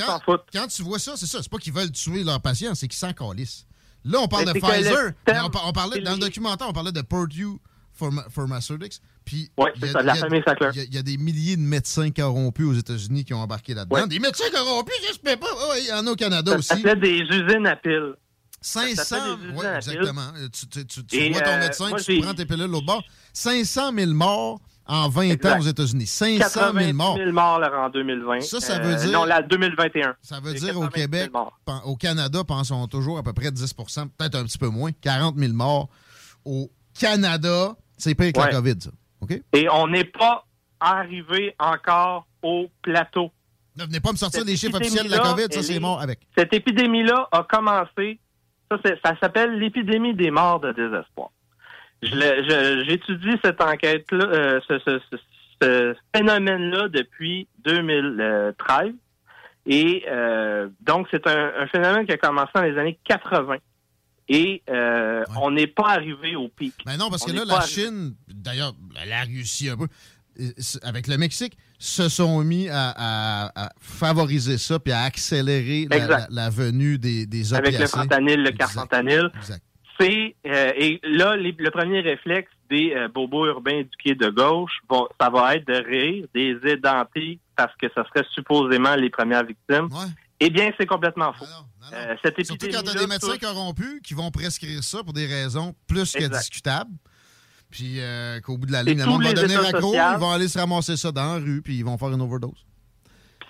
quand, 0.52 0.66
tu 0.68 0.82
vois 0.82 0.98
ça, 0.98 1.14
c'est 1.16 1.26
ça. 1.26 1.38
C'est 1.42 1.50
pas 1.50 1.58
qu'ils 1.58 1.72
veulent 1.72 1.90
tuer 1.92 2.22
leurs 2.22 2.40
patients, 2.40 2.74
c'est 2.74 2.86
qu'ils 2.88 2.98
s'en 2.98 3.12
calissent. 3.12 3.66
Là, 4.04 4.18
on 4.20 4.28
parle 4.28 4.44
Mais 4.46 4.52
de 4.52 4.60
Pfizer. 4.60 5.12
on, 5.44 5.50
par- 5.50 5.66
on 5.68 5.72
parlait, 5.72 6.00
dans 6.02 6.12
le 6.12 6.18
documentaire, 6.18 6.68
on 6.68 6.72
parlait 6.74 6.92
de 6.92 7.00
Purdue 7.00 7.46
Pharmaceutics. 7.94 9.00
Puis, 9.24 9.50
Ouais, 9.56 9.72
il 9.76 9.80
y 9.80 9.84
a- 9.84 9.86
c'est 9.86 9.92
ça, 9.92 10.02
de 10.02 10.06
la 10.06 10.14
famille 10.16 10.42
Sackler. 10.46 10.68
il 10.72 10.76
y 10.76 10.80
a- 10.80 10.84
Il 10.84 10.94
y, 10.94 10.98
a 10.98 11.02
des 11.02 11.16
milliers 11.16 11.56
de 11.56 11.62
médecins 11.62 12.10
corrompus 12.10 12.66
aux 12.66 12.74
États-Unis 12.74 13.24
qui 13.24 13.32
ont 13.34 13.38
embarqué 13.40 13.72
là-dedans. 13.74 13.96
Ouais. 13.96 14.06
Des 14.08 14.18
médecins 14.18 14.50
corrompus, 14.52 14.94
j'espère 15.06 15.38
pas. 15.38 15.46
Ouais, 15.46 15.80
il 15.82 15.86
y 15.88 15.92
en 15.92 16.06
a 16.06 16.10
au 16.10 16.16
Canada 16.16 16.50
Ça 16.52 16.58
aussi. 16.58 16.68
s'appelait 16.68 16.96
des 16.96 17.18
usines 17.20 17.66
à 17.66 17.76
piles. 17.76 18.14
Ça 18.60 18.80
500, 18.80 19.04
s'appelle 19.04 19.36
des 19.36 19.44
usines 19.44 19.56
oui, 19.58 19.66
à 19.66 19.78
piles. 19.78 19.90
exactement. 19.92 20.20
Euh, 20.36 20.48
Tu, 20.52 20.66
tu- 20.68 20.86
tu- 20.86 21.04
tu 21.04 21.16
Et, 21.16 21.30
vois 21.32 21.40
ton 21.42 21.50
euh, 21.50 21.58
médecin, 21.60 21.88
moi, 21.88 22.00
tu 22.00 22.20
prends 22.20 22.34
tes 22.34 22.46
pilules 22.46 22.66
l'autre 22.70 22.86
bord. 22.86 23.02
500 23.32 23.92
000 23.96 24.12
morts 24.12 24.60
en 24.86 25.08
20 25.08 25.22
Exact. 25.30 25.46
ans 25.54 25.58
aux 25.60 25.62
États-Unis. 25.66 26.06
500 26.06 26.38
80 26.60 26.80
000 26.80 26.92
morts. 26.94 27.16
000 27.16 27.32
morts 27.32 27.58
là, 27.58 27.70
en 27.86 27.88
2020. 27.90 28.40
Ça, 28.42 28.60
ça 28.60 28.76
Euh, 28.76 28.78
veut 28.80 28.96
dire- 28.96 29.12
Non, 29.18 29.24
là, 29.24 29.42
2021. 29.42 30.14
Ça 30.22 30.40
veut 30.40 30.52
dire 30.54 30.68
80 30.68 30.76
au 30.76 30.80
000 30.80 30.90
Québec, 30.92 31.30
pen- 31.64 31.80
au 31.84 31.96
Canada, 31.96 32.44
pensons 32.44 32.86
toujours 32.88 33.16
à 33.18 33.22
peu 33.22 33.32
près 33.32 33.50
10% 33.50 34.08
peut-être 34.08 34.34
un 34.34 34.44
petit 34.44 34.58
peu 34.58 34.68
moins, 34.68 34.92
40 34.92 35.36
000 35.38 35.52
morts. 35.54 35.88
Au 36.44 36.70
Canada, 36.98 37.74
c'est 37.96 38.14
pire 38.14 38.32
que 38.32 38.40
la. 38.40 38.48
COVID, 38.50 38.74
ça. 38.80 38.90
OK? 39.20 39.40
Et 39.52 39.68
on 39.70 39.86
n'est 39.88 40.04
pas 40.04 40.44
arrivé 40.80 41.54
encore 41.58 42.26
au 42.42 42.68
plateau. 42.82 43.30
Ne 43.76 43.84
venez 43.84 44.00
pas 44.00 44.12
me 44.12 44.16
sortir 44.16 44.40
Cette 44.40 44.48
les 44.48 44.56
chiffres 44.56 44.76
officiels 44.76 45.06
de 45.06 45.10
la 45.10 45.18
COVID, 45.18 45.46
ça, 45.50 45.62
c'est 45.62 45.74
est- 45.74 45.80
mort 45.80 46.00
avec. 46.00 46.20
Cette 46.36 46.52
épidémie-là 46.52 47.28
a 47.32 47.42
commencé, 47.44 48.18
ça, 48.70 48.78
ça 49.04 49.16
s'appelle 49.20 49.58
l'épidémie 49.58 50.14
des 50.14 50.30
morts 50.30 50.60
de 50.60 50.72
désespoir. 50.72 51.30
Je 52.02 52.14
le- 52.14 52.42
je- 52.48 52.84
J'étudie 52.88 53.36
cette 53.44 53.60
enquête-là, 53.60 54.24
euh, 54.26 54.60
ce, 54.68 54.78
ce- 54.80 55.00
ce- 55.10 55.16
ce 55.62 55.96
phénomène-là 56.14 56.88
depuis 56.88 57.48
2013. 57.64 58.92
Et 59.66 60.04
euh, 60.08 60.68
donc, 60.82 61.08
c'est 61.10 61.26
un, 61.26 61.52
un 61.58 61.66
phénomène 61.68 62.04
qui 62.06 62.12
a 62.12 62.18
commencé 62.18 62.50
dans 62.54 62.62
les 62.62 62.76
années 62.78 62.98
80. 63.04 63.56
Et 64.28 64.62
euh, 64.70 65.22
on 65.40 65.50
n'est 65.50 65.66
pas 65.66 65.88
arrivé 65.90 66.34
au 66.36 66.48
pic. 66.48 66.74
Mais 66.86 66.96
non, 66.96 67.10
parce 67.10 67.22
On 67.24 67.26
que 67.26 67.32
là, 67.32 67.44
la 67.44 67.54
arrivé. 67.56 67.72
Chine, 67.82 68.14
d'ailleurs, 68.28 68.72
elle 69.02 69.12
a 69.12 69.20
réussi 69.22 69.68
un 69.68 69.76
peu, 69.76 69.86
euh, 70.40 70.48
avec 70.82 71.06
le 71.08 71.18
Mexique, 71.18 71.56
se 71.78 72.08
sont 72.08 72.42
mis 72.42 72.68
à, 72.70 72.88
à- 72.96 73.66
à 73.66 73.72
favoriser 73.78 74.56
ça 74.56 74.78
puis 74.78 74.92
à 74.92 75.02
accélérer 75.02 75.86
la, 75.90 76.06
la- 76.06 76.26
la 76.30 76.50
venue 76.50 76.96
des, 76.98 77.26
des 77.26 77.52
avec 77.52 77.78
le 77.78 77.86
fentanyl, 77.86 78.42
le 78.42 78.50
carfentanyl. 78.52 79.30
Exact. 79.36 79.62
C'est 80.00 80.34
euh, 80.46 80.72
et 80.76 81.00
là 81.04 81.36
les- 81.36 81.54
le 81.56 81.70
premier 81.70 82.00
réflexe 82.00 82.50
des 82.70 82.94
euh, 82.96 83.06
bobos 83.08 83.46
urbains 83.46 83.78
éduqués 83.80 84.14
de 84.16 84.28
gauche, 84.28 84.72
ça 85.20 85.30
va 85.30 85.54
être 85.56 85.66
de 85.68 85.74
rire 85.86 86.26
des 86.34 86.56
édentés 86.64 87.38
parce 87.54 87.72
que 87.76 87.86
ça 87.94 88.04
serait 88.08 88.26
supposément 88.34 88.96
les 88.96 89.10
premières 89.10 89.44
victimes. 89.44 89.88
Eh 90.46 90.50
bien, 90.50 90.70
c'est 90.78 90.84
complètement 90.84 91.32
faux. 91.32 91.46
Euh, 91.92 92.14
cette 92.22 92.44
Surtout 92.44 92.66
épidémie 92.66 92.84
quand 92.84 92.90
tu 92.90 92.98
as 92.98 93.00
des 93.00 93.06
médecins 93.06 93.38
corrompus 93.38 94.00
qui 94.02 94.12
vont 94.12 94.30
prescrire 94.30 94.84
ça 94.84 95.02
pour 95.02 95.14
des 95.14 95.26
raisons 95.26 95.74
plus 95.86 96.12
que 96.12 96.24
discutables. 96.24 96.90
Puis 97.70 97.98
euh, 97.98 98.40
qu'au 98.40 98.58
bout 98.58 98.66
de 98.66 98.72
la 98.72 98.82
ligne, 98.82 98.98
le 98.98 99.04
tous 99.04 99.10
monde 99.10 99.22
va 99.24 99.32
devenir 99.32 99.60
accro, 99.60 99.92
sociaux. 99.92 100.02
ils 100.14 100.20
vont 100.20 100.30
aller 100.30 100.48
se 100.48 100.58
ramasser 100.58 100.96
ça 100.98 101.10
dans 101.10 101.34
la 101.34 101.40
rue, 101.40 101.62
puis 101.62 101.76
ils 101.76 101.84
vont 101.84 101.96
faire 101.96 102.10
une 102.10 102.20
overdose. 102.20 102.66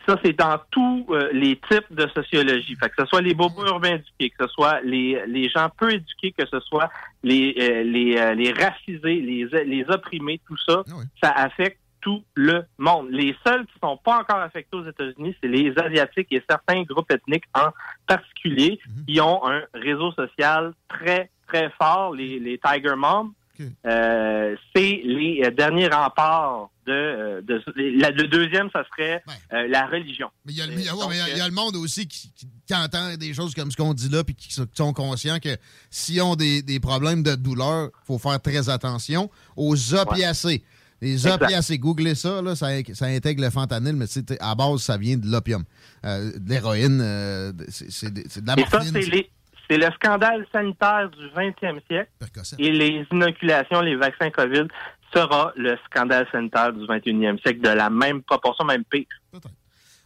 Ça, 0.07 0.19
c'est 0.23 0.39
dans 0.39 0.59
tous 0.71 1.07
euh, 1.11 1.31
les 1.33 1.59
types 1.71 1.93
de 1.93 2.07
sociologie. 2.15 2.77
Fait 2.77 2.91
que 2.91 2.95
ce 2.99 3.07
soit 3.07 3.23
les 3.23 3.35
bobos 3.35 3.67
urbains 3.67 3.97
éduqués, 3.97 4.31
que 4.31 4.47
ce 4.47 4.53
soit 4.53 4.81
les, 4.83 5.23
les 5.27 5.49
gens 5.49 5.69
peu 5.79 5.93
éduqués, 5.93 6.33
que 6.33 6.47
ce 6.47 6.61
soit 6.61 6.91
les, 7.23 7.55
euh, 7.59 7.83
les, 7.83 8.17
euh, 8.19 8.35
les 8.35 8.53
racisés, 8.53 9.21
les, 9.21 9.47
les 9.65 9.85
opprimés, 9.89 10.41
tout 10.47 10.57
ça, 10.69 10.83
ça 11.23 11.31
affecte 11.31 11.81
tout 12.05 12.23
le 12.35 12.65
monde. 12.79 13.09
Les 13.11 13.35
seuls 13.45 13.67
qui 13.67 13.73
sont 13.83 13.97
pas 13.97 14.21
encore 14.21 14.39
affectés 14.41 14.77
aux 14.77 14.87
États-Unis, 14.87 15.35
c'est 15.43 15.49
les 15.49 15.73
Asiatiques 15.77 16.29
et 16.31 16.43
certains 16.49 16.83
groupes 16.85 17.11
ethniques 17.11 17.45
en 17.55 17.71
particulier 18.07 18.79
qui 19.09 19.21
ont 19.21 19.41
un 19.49 19.63
réseau 19.75 20.13
social 20.13 20.73
très, 20.89 21.31
très 21.49 21.71
fort, 21.81 22.15
les, 22.15 22.39
les 22.39 22.59
Tiger 22.65 22.95
Moms. 22.97 23.33
Euh, 23.87 24.57
c'est 24.75 25.01
les 25.05 25.43
euh, 25.45 25.51
derniers 25.53 25.87
remparts 25.87 26.71
de, 26.87 26.93
euh, 26.93 27.41
de 27.43 27.63
la- 28.01 28.11
le 28.11 28.27
deuxième, 28.27 28.69
ça 28.73 28.83
serait 28.91 29.23
euh, 29.53 29.69
la 29.69 29.87
religion. 29.87 30.29
Mais 30.45 30.53
il 30.53 30.59
y, 30.59 30.61
a 30.63 30.67
le- 30.67 30.73
ouais, 31.09 31.17
y 31.37 31.39
y 31.39 31.41
a 31.41 31.49
monde 31.53 31.77
aussi 31.77 32.09
qui, 32.09 32.33
qui- 32.35 32.49
qui 32.67 32.75
entend 32.75 33.15
des 33.17 33.33
choses 33.33 33.55
comme 33.55 33.71
ce 33.71 33.77
qu'on 33.77 33.95
dit 33.95 34.09
là, 34.09 34.25
puis 34.25 34.35
qui, 34.35 34.53
sont- 34.53 34.67
qui 34.67 34.77
sont 34.77 34.93
conscients 34.93 35.39
que 35.39 35.57
s'ils 35.89 36.21
ont 36.23 36.35
des, 36.35 36.63
des 36.63 36.81
problèmes 36.81 37.23
de 37.23 37.37
douleur, 37.37 37.91
il 38.03 38.07
faut 38.07 38.19
faire 38.19 38.41
très 38.43 38.69
attention 38.69 39.31
aux 39.57 39.95
opiacés. 39.95 40.65
Les 41.05 41.27
opiacés, 41.27 41.79
googlez 41.79 42.15
ça, 42.15 42.41
là, 42.41 42.57
ça, 42.57 42.69
ça 42.95 43.07
intègre 43.07 43.43
le 43.43 43.51
fentanyl, 43.51 43.95
mais 43.95 44.07
à 44.41 44.55
base, 44.55 44.81
ça 44.81 44.97
vient 44.97 45.19
de 45.19 45.27
l'opium. 45.27 45.63
Euh, 46.05 46.33
de 46.39 46.49
l'héroïne, 46.49 46.99
euh, 47.03 47.53
c'est 47.69 48.13
de, 48.13 48.23
la 48.47 48.55
Et 48.59 48.65
ça, 48.65 48.79
morphine. 48.79 49.23
c'est 49.69 49.77
le 49.77 49.87
scandale 49.97 50.47
sanitaire 50.51 51.11
du 51.11 51.27
20e 51.29 51.81
siècle. 51.87 52.11
Et 52.59 52.73
les 52.73 53.07
inoculations, 53.13 53.83
les 53.83 53.97
vaccins 53.97 54.31
COVID 54.31 54.69
sera 55.15 55.53
le 55.57 55.77
scandale 55.87 56.27
sanitaire 56.33 56.73
du 56.73 56.87
21e 56.87 57.39
siècle 57.43 57.61
de 57.61 57.69
la 57.69 57.91
même 57.91 58.23
proportion, 58.23 58.65
même 58.65 58.85
pire. 58.85 59.07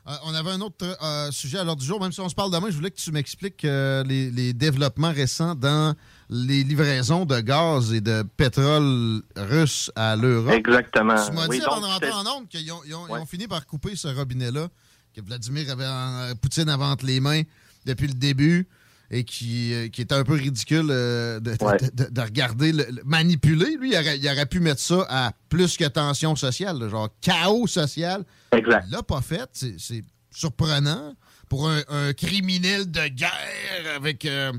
Euh, 0.09 0.13
on 0.25 0.35
avait 0.35 0.51
un 0.51 0.61
autre 0.61 0.85
euh, 0.85 1.31
sujet 1.31 1.59
à 1.59 1.65
l'ordre 1.65 1.81
du 1.81 1.87
jour. 1.87 2.01
Même 2.01 2.13
si 2.13 2.21
on 2.21 2.29
se 2.29 2.35
parle 2.35 2.51
demain, 2.51 2.71
je 2.71 2.77
voulais 2.77 2.91
que 2.91 2.97
tu 2.97 3.13
m'expliques 3.13 3.65
euh, 3.65 4.03
les, 4.05 4.31
les 4.31 4.53
développements 4.53 5.13
récents 5.13 5.55
dans 5.55 5.95
les 6.31 6.63
livraisons 6.63 7.25
de 7.25 7.41
gaz 7.41 7.93
et 7.93 8.01
de 8.01 8.23
pétrole 8.37 9.23
russe 9.37 9.91
à 9.97 10.15
l'Europe. 10.17 10.53
Exactement. 10.53 11.15
Tu 11.27 11.33
m'as 11.33 11.47
Oui, 11.49 11.59
dit 11.59 11.65
avant 11.65 11.81
de 11.81 11.87
rentrer 11.87 12.11
en 12.11 12.27
onde 12.37 12.49
qu'ils 12.49 12.71
ont, 12.73 12.81
ils 12.87 12.95
ont- 12.95 13.07
ils 13.09 13.13
ont 13.13 13.27
fini 13.27 13.47
par 13.49 13.67
couper 13.67 13.97
ce 13.97 14.09
robinet-là, 14.09 14.69
que 15.15 15.21
Vladimir 15.23 15.71
avait 15.71 15.87
en- 15.87 16.35
Poutine 16.41 16.69
avait 16.69 16.85
entre 16.85 17.07
les 17.07 17.21
mains 17.21 17.43
depuis 17.87 18.09
le 18.09 18.13
début 18.15 18.69
et 19.11 19.25
qui, 19.25 19.73
euh, 19.73 19.89
qui 19.89 20.03
était 20.03 20.15
un 20.15 20.23
peu 20.25 20.35
ridicule 20.35 20.89
euh, 20.91 21.41
de, 21.41 21.57
de- 21.57 21.65
Ouais. 21.65 21.77
de- 21.95 22.11
de 22.11 22.21
regarder, 22.21 22.73
le, 22.73 22.85
le- 22.91 23.03
manipuler. 23.07 23.77
Lui, 23.81 23.93
il 23.93 23.97
aurait, 23.97 24.19
il 24.19 24.29
aurait 24.29 24.45
pu 24.45 24.61
mettre 24.61 24.83
ça 24.83 25.07
à 25.09 25.33
plus 25.49 25.79
que 25.79 25.85
tension 25.87 26.37
sociale, 26.37 26.79
là, 26.79 26.89
genre 26.91 27.09
chaos 27.23 27.67
social. 27.67 28.23
Exact. 28.53 28.85
Il 28.89 28.93
l'a 28.93 29.03
pas 29.03 29.23
fait. 29.23 29.49
C'est 29.55 29.77
c'est 29.81 30.05
surprenant 30.31 31.15
pour 31.49 31.71
un, 31.71 31.81
un 31.89 32.13
criminel 32.13 32.91
de 32.91 33.09
guerre 33.09 33.97
avec 33.97 34.27
euh, 34.27 34.53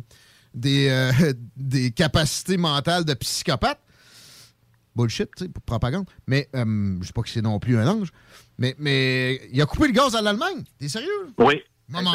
des, 0.54 0.90
euh, 0.90 1.12
des 1.58 1.92
capacités 1.92 2.58
mentales 2.58 3.06
de 3.06 3.14
psychopathe. 3.14 3.80
Bullshit, 4.96 5.30
tu 5.38 5.46
sais, 5.46 5.50
pour 5.50 5.64
propagande. 5.64 6.06
Mais 6.28 6.50
euh, 6.56 6.98
je 7.02 7.08
sais 7.08 7.14
pas 7.14 7.22
que 7.22 7.30
c'est 7.30 7.42
non 7.42 7.60
plus 7.60 7.78
un 7.78 7.88
ange. 7.88 8.10
Mais, 8.58 8.76
mais 8.80 9.40
il 9.52 9.62
a 9.62 9.66
coupé 9.66 9.88
le 9.88 9.94
gaz 9.94 10.16
à 10.16 10.22
l'Allemagne. 10.22 10.64
T'es 10.80 10.90
sérieux? 10.90 11.08
Oui. 11.38 11.62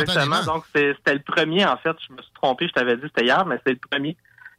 Exactement. 0.00 0.44
Donc, 0.44 0.64
c'était 0.72 1.14
le 1.14 1.20
premier, 1.22 1.64
en 1.64 1.76
fait. 1.78 1.96
Je 2.06 2.12
me 2.12 2.22
suis 2.22 2.32
trompé, 2.34 2.68
je 2.68 2.72
t'avais 2.72 2.96
dit 2.96 3.02
c'était 3.04 3.24
hier, 3.24 3.44
mais 3.46 3.58
c'est 3.66 3.72
le 3.72 3.78
premier. 3.90 4.16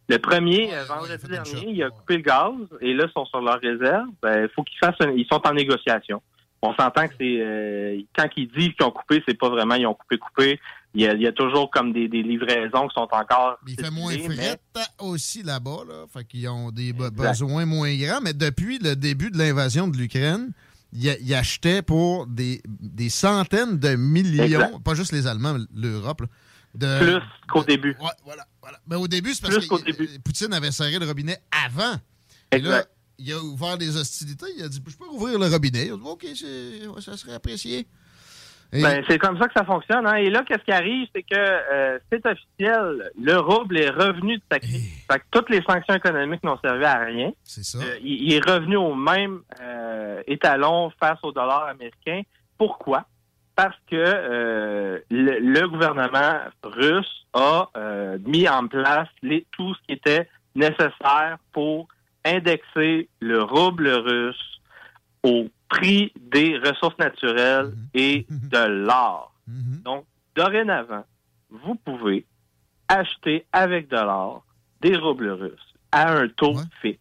Le 0.07 0.17
premier, 0.19 0.73
euh, 0.73 0.83
vendredi 0.85 1.27
dernier, 1.27 1.69
il 1.69 1.83
a 1.83 1.89
coupé 1.89 2.17
le 2.17 2.21
gaz 2.21 2.53
et 2.81 2.93
là, 2.93 3.05
ils 3.07 3.11
sont 3.13 3.25
sur 3.25 3.41
leur 3.41 3.59
réserve. 3.59 4.07
Il 4.23 4.49
faut 4.55 4.63
qu'ils 4.63 4.77
fassent 4.79 4.99
un- 4.99 5.11
Ils 5.11 5.25
sont 5.31 5.41
en 5.47 5.53
négociation. 5.53 6.21
On 6.61 6.73
s'entend 6.75 7.07
que 7.07 7.13
c'est 7.19 7.37
euh, 7.41 7.99
quand 8.15 8.27
ils 8.37 8.47
disent 8.49 8.73
qu'ils 8.73 8.85
ont 8.85 8.91
coupé, 8.91 9.23
c'est 9.27 9.37
pas 9.37 9.49
vraiment 9.49 9.75
ils 9.75 9.85
ont 9.87 9.93
coupé, 9.93 10.17
coupé. 10.17 10.59
Il 10.95 11.01
y 11.01 11.07
a, 11.07 11.13
il 11.13 11.21
y 11.21 11.27
a 11.27 11.33
toujours 11.33 11.69
comme 11.69 11.91
des, 11.91 12.07
des 12.07 12.23
livraisons 12.23 12.87
qui 12.87 12.93
sont 12.93 13.07
encore. 13.11 13.57
Il 13.67 13.75
fait 13.75 13.91
moins 13.91 14.15
mais- 14.15 14.35
fret 14.35 14.59
aussi 14.99 15.43
là-bas. 15.43 15.79
Là. 15.87 16.05
Fait 16.11 16.23
qu'ils 16.25 16.47
ont 16.47 16.71
des 16.71 16.93
be- 16.93 17.07
Exact. 17.09 17.29
besoins 17.31 17.65
moins 17.65 17.93
grands. 17.95 18.21
Mais 18.21 18.33
depuis 18.33 18.79
le 18.79 18.95
début 18.95 19.29
de 19.29 19.37
l'invasion 19.37 19.87
de 19.89 19.97
l'Ukraine, 19.97 20.51
ils 20.93 21.33
achetaient 21.33 21.81
pour 21.81 22.27
des, 22.27 22.61
des 22.65 23.09
centaines 23.09 23.77
de 23.77 23.95
millions, 23.95 24.43
Exact. 24.45 24.83
pas 24.83 24.95
juste 24.95 25.11
les 25.11 25.27
Allemands, 25.27 25.57
l'Europe. 25.75 26.23
de- 26.73 26.99
Plus 26.99 27.21
qu'au 27.49 27.63
début. 27.63 27.95
Ouais, 28.01 28.09
voilà, 28.23 28.45
voilà. 28.61 28.79
Mais 28.87 28.95
au 28.95 29.07
début, 29.07 29.33
c'est 29.33 29.41
parce 29.41 29.55
Plus 29.57 29.67
que 29.67 30.03
euh, 30.03 30.07
Poutine 30.23 30.53
avait 30.53 30.71
serré 30.71 30.97
le 30.97 31.05
robinet 31.05 31.37
avant. 31.65 31.95
Et 32.51 32.59
là, 32.59 32.77
Exact. 32.79 32.89
il 33.19 33.33
a 33.33 33.41
ouvert 33.43 33.77
des 33.77 33.97
hostilités. 33.97 34.45
Il 34.57 34.63
a 34.63 34.69
dit 34.69 34.81
Je 34.87 34.95
peux 34.95 35.05
ouvrir 35.11 35.37
le 35.39 35.47
robinet. 35.47 35.87
Il 35.87 35.91
a 35.93 35.95
dit 35.97 36.01
OK, 36.87 37.01
ça 37.01 37.17
serait 37.17 37.33
apprécié. 37.33 37.85
Et- 38.75 38.81
Ben, 38.81 39.03
c'est 39.07 39.17
comme 39.17 39.37
ça 39.39 39.47
que 39.47 39.53
ça 39.55 39.63
fonctionne. 39.65 40.05
Hein. 40.07 40.15
Et 40.15 40.29
là, 40.29 40.43
qu'est-ce 40.47 40.63
qui 40.63 40.71
arrive, 40.71 41.07
c'est 41.15 41.23
que 41.23 41.35
euh, 41.35 41.99
c'est 42.11 42.25
officiel. 42.25 43.11
Le 43.21 43.37
rouble 43.39 43.77
est 43.77 43.89
revenu 43.89 44.37
de 44.37 44.43
sa 44.51 44.59
crise. 44.59 45.05
Fait 45.11 45.19
que 45.19 45.25
toutes 45.31 45.49
les 45.49 45.61
sanctions 45.61 45.95
économiques 45.95 46.43
n'ont 46.43 46.59
servi 46.59 46.85
à 46.85 46.99
rien. 46.99 47.31
C'est 47.43 47.63
ça. 47.63 47.79
Euh, 47.79 47.97
il, 48.01 48.23
il 48.23 48.33
est 48.33 48.45
revenu 48.49 48.75
au 48.77 48.93
même 48.95 49.41
euh, 49.61 50.21
étalon 50.27 50.91
face 50.99 51.19
au 51.23 51.31
dollar 51.31 51.67
américain. 51.67 52.21
Pourquoi? 52.57 53.05
Parce 53.55 53.75
que 53.89 53.95
euh, 53.95 54.99
le, 55.09 55.39
le 55.39 55.67
gouvernement 55.69 56.39
russe 56.63 57.25
a 57.33 57.69
euh, 57.77 58.17
mis 58.25 58.47
en 58.49 58.67
place 58.67 59.07
les, 59.21 59.45
tout 59.55 59.73
ce 59.75 59.79
qui 59.87 59.93
était 59.93 60.27
nécessaire 60.55 61.37
pour 61.53 61.87
indexer 62.25 63.07
le 63.21 63.41
rouble 63.43 63.87
russe 63.87 64.54
au 65.25 65.49
prix 65.69 66.11
des 66.31 66.57
ressources 66.59 66.97
naturelles 66.99 67.73
et 67.93 68.25
de 68.29 68.85
l'or. 68.85 69.33
Donc, 69.83 70.05
dorénavant, 70.35 71.03
vous 71.49 71.75
pouvez 71.75 72.25
acheter 72.87 73.45
avec 73.51 73.89
de 73.89 73.95
l'or 73.95 74.45
des 74.81 74.95
roubles 74.95 75.29
russes 75.31 75.73
à 75.91 76.11
un 76.17 76.27
taux 76.29 76.53
fixe. 76.81 76.99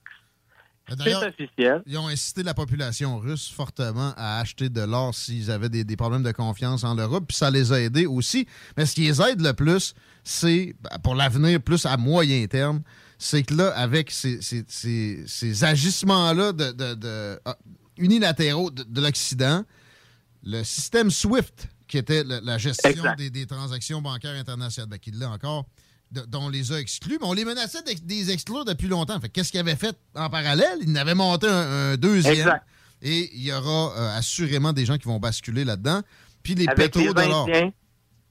C'est 1.03 1.15
officiel. 1.15 1.83
Ils 1.87 1.97
ont 1.99 2.09
incité 2.09 2.43
la 2.43 2.53
population 2.53 3.19
russe 3.19 3.51
fortement 3.51 4.13
à 4.19 4.41
acheter 4.41 4.69
de 4.69 4.83
l'or 4.83 5.15
s'ils 5.15 5.51
avaient 5.51 5.71
des, 5.71 5.83
des 5.83 5.97
problèmes 5.97 6.23
de 6.23 6.33
confiance 6.33 6.85
en 6.85 6.95
l'Europe, 6.95 7.25
puis 7.29 7.37
ça 7.37 7.51
les 7.51 7.73
a 7.73 7.81
aidés 7.81 8.05
aussi. 8.07 8.47
Mais 8.77 8.85
ce 8.85 8.95
qui 8.95 9.03
les 9.03 9.21
aide 9.23 9.41
le 9.41 9.53
plus, 9.55 9.95
c'est, 10.23 10.75
ben, 10.83 10.99
pour 11.03 11.15
l'avenir, 11.15 11.61
plus 11.63 11.87
à 11.87 11.97
moyen 11.97 12.47
terme, 12.47 12.83
c'est 13.17 13.43
que 13.45 13.55
là, 13.55 13.69
avec 13.77 14.11
ces, 14.11 14.43
ces- 14.43 14.65
ces- 14.69 15.25
ces 15.27 15.65
agissements-là 15.65 16.53
de, 16.53 16.73
de- 16.73 16.95
de- 16.95 17.41
ah, 17.47 17.57
unilatéraux 17.99 18.71
de, 18.71 18.83
de 18.83 19.01
l'Occident, 19.01 19.65
le 20.43 20.63
système 20.65 21.11
SWIFT, 21.11 21.69
qui 21.89 21.99
était 21.99 22.25
la 22.25 22.59
gestion 22.59 22.91
des, 23.17 23.31
des 23.31 23.47
transactions 23.47 24.01
bancaires 24.03 24.35
internationales, 24.39 24.89
ben, 24.89 24.99
qui 24.99 25.11
l'est 25.11 25.25
encore, 25.27 25.67
de- 26.11 26.23
dont 26.23 26.45
on 26.45 26.49
les 26.49 26.73
a 26.73 26.81
exclus, 26.81 27.19
mais 27.21 27.27
on 27.27 27.33
les 27.33 27.45
menaçait 27.45 27.83
d'ex- 27.83 28.03
des 28.03 28.31
exclure 28.31 28.65
depuis 28.65 28.89
longtemps. 28.89 29.19
Fait 29.21 29.29
que 29.29 29.33
qu'est-ce 29.35 29.51
qu'ils 29.51 29.61
avaient 29.61 29.77
fait 29.77 29.97
en 30.15 30.29
parallèle? 30.31 30.79
Ils 30.83 30.91
en 30.93 30.97
avaient 30.97 31.15
monté 31.15 31.47
un, 31.47 31.93
un 31.93 31.97
deuxième. 31.97 32.35
Exact. 32.35 32.65
Et 33.03 33.31
il 33.35 33.43
y 33.45 33.53
aura 33.53 33.93
euh, 33.99 34.19
assurément 34.19 34.73
des 34.73 34.87
gens 34.87 34.97
qui 34.97 35.05
vont 35.07 35.19
basculer 35.19 35.65
là-dedans. 35.65 36.01
Puis 36.43 36.55
les 36.55 36.67
avec 36.69 36.95
les. 36.97 37.09
Indiens, 37.09 37.73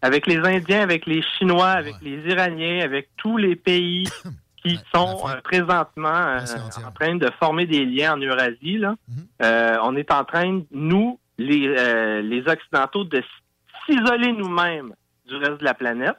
avec 0.02 0.28
les 0.28 0.38
Indiens, 0.38 0.82
avec 0.82 1.06
les 1.06 1.24
Chinois, 1.38 1.70
avec 1.72 1.96
les 2.02 2.18
Iraniens, 2.28 2.84
avec 2.84 3.10
tous 3.18 3.38
les 3.38 3.56
pays 3.56 4.08
qui 4.64 4.80
sont 4.94 5.18
euh, 5.28 5.42
présentement 5.44 6.10
euh, 6.10 6.40
en 6.88 6.92
train 6.92 7.16
de 7.16 7.30
former 7.40 7.66
des 7.66 7.86
liens 7.86 8.14
en 8.16 8.18
Eurasie. 8.22 8.78
Là. 8.78 8.96
Mhm. 9.08 9.28
Euh, 9.42 9.78
on 9.84 9.96
est 9.96 10.12
en 10.12 10.24
train, 10.24 10.62
nous, 10.72 11.20
les, 11.38 12.22
les 12.22 12.44
Occidentaux, 12.48 13.04
de 13.04 13.22
s'isoler 13.86 14.32
nous-mêmes 14.34 14.94
du 15.28 15.36
reste 15.36 15.60
de 15.60 15.66
la 15.66 15.74
planète. 15.74 16.16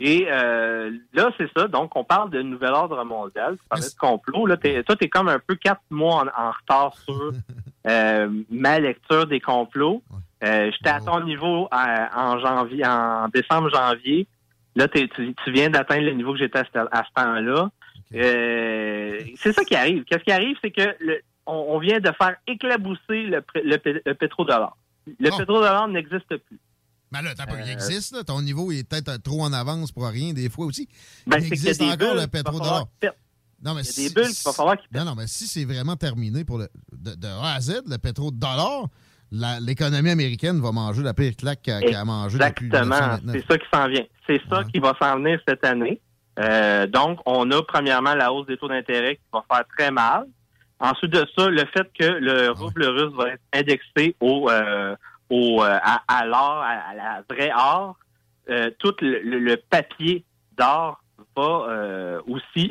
Et 0.00 0.26
euh, 0.28 0.90
là, 1.14 1.30
c'est 1.38 1.48
ça. 1.56 1.68
Donc, 1.68 1.94
on 1.94 2.02
parle 2.02 2.30
de 2.30 2.42
nouvel 2.42 2.72
ordre 2.72 3.02
mondial. 3.04 3.56
Tu 3.56 3.68
parlais 3.68 3.84
de 3.88 3.98
complot. 3.98 4.44
Là, 4.46 4.56
t'es- 4.56 4.82
toi, 4.82 4.96
tu 4.96 5.04
es 5.04 5.08
comme 5.08 5.28
un 5.28 5.38
peu 5.38 5.54
quatre 5.54 5.80
mois 5.90 6.24
en, 6.24 6.26
en 6.46 6.50
retard 6.50 6.92
sur 6.98 7.32
euh, 7.88 8.28
ma 8.50 8.80
lecture 8.80 9.26
des 9.26 9.40
complots. 9.40 10.02
Euh, 10.44 10.70
J'étais 10.72 10.90
à 10.90 11.00
ton 11.00 11.20
niveau 11.20 11.68
à- 11.70 12.10
en 12.30 12.38
janvier, 12.40 12.84
en 12.84 13.28
décembre-janvier. 13.28 14.26
Là, 14.76 14.86
tu, 14.88 15.08
tu 15.08 15.52
viens 15.52 15.70
d'atteindre 15.70 16.04
le 16.04 16.12
niveau 16.12 16.32
que 16.34 16.38
j'étais 16.38 16.58
à 16.58 16.64
ce, 16.64 17.12
temps-là. 17.14 17.70
Euh, 18.14 19.20
c'est 19.36 19.52
ça 19.52 19.64
qui 19.64 19.74
arrive. 19.74 20.04
Qu'est-ce 20.04 20.22
qui 20.22 20.32
arrive, 20.32 20.56
c'est 20.62 20.70
que 20.70 20.94
le- 21.00 21.20
on, 21.46 21.52
on 21.70 21.78
vient 21.78 21.98
de 22.00 22.10
faire 22.18 22.36
éclabousser 22.46 23.22
le, 23.24 23.42
le, 23.54 24.02
le 24.04 24.14
pétrodollar. 24.14 24.76
Le 25.06 25.30
pétrodollar 25.38 25.88
n'existe 25.88 26.36
plus. 26.36 26.58
Mais 27.12 27.22
là, 27.22 27.34
t'as 27.36 27.46
pas, 27.46 27.54
Euh, 27.54 27.62
il 27.64 27.70
existe, 27.70 28.14
là. 28.14 28.24
Ton 28.24 28.42
niveau 28.42 28.70
il 28.72 28.80
est 28.80 28.88
peut-être 28.88 29.08
euh, 29.08 29.18
trop 29.18 29.42
en 29.42 29.52
avance 29.52 29.92
pour 29.92 30.06
rien, 30.08 30.32
des 30.32 30.48
fois 30.50 30.66
aussi. 30.66 30.88
Ben, 31.26 31.38
il 31.38 31.44
qu'il 31.44 31.48
y 31.48 31.52
a 31.52 31.54
existe 31.70 31.80
des 31.80 31.86
encore 31.86 32.12
bulles 32.14 32.20
le 32.22 32.26
pétrodollar. 32.26 32.86
Non, 33.64 33.74
mais 33.74 33.80
Il 33.82 33.86
y 33.86 33.88
a 33.88 33.92
si- 33.92 34.08
des 34.08 34.14
bulles 34.14 34.28
qu'il 34.34 34.42
va 34.44 34.52
falloir 34.52 34.76
qu'il 34.76 34.88
Non, 34.98 35.04
non, 35.04 35.14
mais 35.14 35.26
si 35.26 35.46
c'est 35.46 35.64
vraiment 35.64 35.96
terminé 35.96 36.44
pour 36.44 36.58
le, 36.58 36.68
de, 36.92 37.14
de 37.14 37.26
A 37.28 37.54
à 37.54 37.60
Z, 37.60 37.82
le 37.86 37.96
pétrodollar, 37.96 38.82
la- 38.82 38.88
l'économie 39.60 40.10
américaine 40.10 40.60
va 40.60 40.72
manger 40.72 41.02
la 41.02 41.14
pire 41.14 41.32
claque 41.36 41.62
qu'elle 41.62 41.94
a 41.94 42.04
mangée 42.04 42.38
depuis 42.38 42.66
Exactement. 42.66 42.94
1929. 42.96 43.36
C'est 43.36 43.52
ça 43.52 43.58
qui 43.58 43.66
s'en 43.72 43.88
vient. 43.88 44.04
C'est 44.26 44.40
ça 44.50 44.64
qui 44.64 44.78
va 44.80 44.92
s'en 45.00 45.16
venir 45.16 45.40
cette 45.46 45.64
année. 45.64 46.00
Euh, 46.38 46.86
donc, 46.86 47.18
on 47.26 47.50
a 47.50 47.62
premièrement 47.62 48.14
la 48.14 48.32
hausse 48.32 48.46
des 48.46 48.56
taux 48.56 48.68
d'intérêt 48.68 49.16
qui 49.16 49.22
va 49.32 49.44
faire 49.50 49.64
très 49.76 49.90
mal. 49.90 50.26
Ensuite 50.78 51.12
de 51.12 51.24
ça, 51.36 51.48
le 51.48 51.64
fait 51.74 51.88
que 51.98 52.04
le 52.04 52.50
rouble 52.50 52.84
russe 52.84 53.14
va 53.14 53.30
être 53.30 53.42
indexé 53.54 54.14
au, 54.20 54.50
euh, 54.50 54.94
au 55.30 55.62
euh, 55.62 55.78
à, 55.82 56.02
à 56.08 56.26
l'or, 56.26 56.62
à, 56.62 56.90
à 56.90 56.94
la 56.94 57.22
vraie 57.30 57.50
or, 57.56 57.96
tout 58.78 58.94
le, 59.00 59.54
papier 59.70 60.24
d'or 60.58 61.00
va 61.36 62.20
aussi 62.28 62.70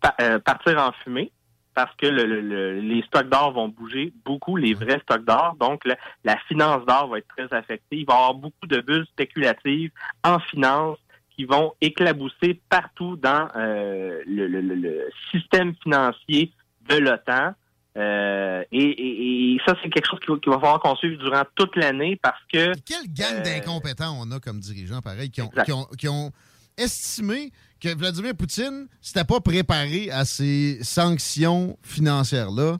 pa- 0.00 0.40
partir 0.40 0.76
en 0.78 0.92
fumée 1.04 1.30
parce 1.76 1.94
que 1.96 2.06
le- 2.06 2.24
le- 2.24 2.40
le- 2.40 2.80
les 2.80 3.02
stocks 3.02 3.28
d'or 3.28 3.52
vont 3.52 3.68
bouger 3.68 4.12
beaucoup, 4.24 4.56
les 4.56 4.72
vrais 4.74 4.98
stocks 5.00 5.24
d'or. 5.24 5.54
Donc, 5.60 5.84
la, 5.84 5.96
la 6.24 6.36
finance 6.48 6.84
d'or 6.86 7.08
va 7.08 7.18
être 7.18 7.28
très 7.36 7.54
affectée. 7.56 7.98
Il 7.98 8.06
va 8.06 8.14
y 8.14 8.16
avoir 8.16 8.34
beaucoup 8.34 8.66
de 8.66 8.80
bulles 8.80 9.06
spéculatives 9.12 9.90
en 10.24 10.38
finance 10.40 10.96
qui 11.36 11.44
vont 11.44 11.74
éclabousser 11.82 12.60
partout 12.70 13.16
dans 13.16 13.46
euh, 13.56 14.22
le, 14.26 15.08
système 15.30 15.74
financier 15.82 16.50
de 16.88 16.96
l'OTAN. 16.96 17.52
Euh, 17.98 18.62
et, 18.72 18.82
et- 18.82 19.54
et 19.54 19.60
ça, 19.66 19.74
c'est 19.82 19.90
quelque 19.90 20.08
chose 20.08 20.20
qu'il 20.20 20.50
va, 20.52 20.58
falloir 20.58 20.80
qu'on 20.80 20.96
suive 20.96 21.18
durant 21.18 21.42
toute 21.54 21.76
l'année 21.76 22.16
parce 22.22 22.40
que... 22.50 22.72
Quelle 22.86 23.12
gang 23.12 23.36
euh, 23.38 23.42
d'incompétents 23.42 24.16
on 24.20 24.30
a 24.32 24.40
comme 24.40 24.60
dirigeants, 24.60 25.02
pareil, 25.02 25.30
qui 25.30 25.42
ont, 25.42 25.48
Exact. 25.48 25.64
qui 25.64 25.72
ont- 25.72 25.88
qui 25.98 26.08
ont 26.08 26.30
estimé 26.78 27.50
que 27.80 27.94
Vladimir 27.94 28.34
Poutine 28.34 28.86
s'était 29.00 29.24
pas 29.24 29.40
préparé 29.40 30.10
à 30.10 30.24
ces 30.24 30.78
sanctions 30.82 31.78
financières-là. 31.82 32.78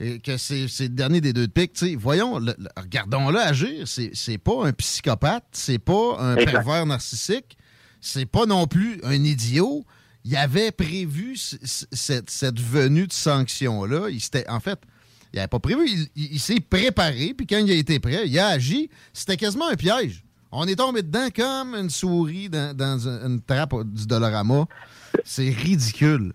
Et 0.00 0.18
que 0.18 0.36
c'est 0.36 0.66
le 0.80 0.88
dernier 0.88 1.20
des 1.20 1.32
deux 1.32 1.46
de 1.46 1.52
pique. 1.52 1.80
Voyons, 1.96 2.38
le- 2.40 2.54
le- 2.58 2.68
regardons-le 2.76 3.38
agir. 3.38 3.86
C'est 3.86 4.38
pas 4.38 4.66
un 4.66 4.72
psychopathe, 4.72 5.44
c'est 5.52 5.78
pas 5.78 6.18
un 6.18 6.36
Exact. 6.36 6.50
pervers 6.52 6.86
narcissique. 6.86 7.56
c'est 8.00 8.26
pas 8.26 8.44
non 8.44 8.66
plus 8.66 9.00
un 9.04 9.22
idiot. 9.24 9.84
Il 10.24 10.36
avait 10.36 10.72
prévu 10.72 11.36
cette, 11.36 12.28
cette 12.28 12.60
venue 12.60 13.06
de 13.06 13.12
s'était- 14.20 14.48
En 14.50 14.58
fait, 14.60 14.78
il 15.32 15.36
n'avait 15.36 15.48
pas 15.48 15.58
prévu. 15.60 15.86
Il, 15.86 16.08
il- 16.16 16.32
il 16.34 16.40
s'est 16.40 16.60
préparé, 16.60 17.32
puis 17.32 17.46
quand 17.46 17.58
il 17.64 17.70
a 17.70 17.74
été 17.74 18.00
prêt, 18.00 18.24
il 18.26 18.38
a 18.38 18.48
agi. 18.48 18.90
C'était 19.12 19.36
quasiment 19.36 19.68
un 19.68 19.76
piège. 19.76 20.23
On 20.56 20.66
est 20.66 20.76
tombé 20.76 21.02
dedans 21.02 21.28
comme 21.34 21.74
une 21.74 21.90
souris 21.90 22.48
dans, 22.48 22.76
dans 22.76 23.08
un- 23.08 23.26
une 23.28 23.40
trappe 23.42 23.74
du 23.84 24.06
Dollarama. 24.06 24.66
C'est 25.24 25.50
ridicule. 25.50 26.32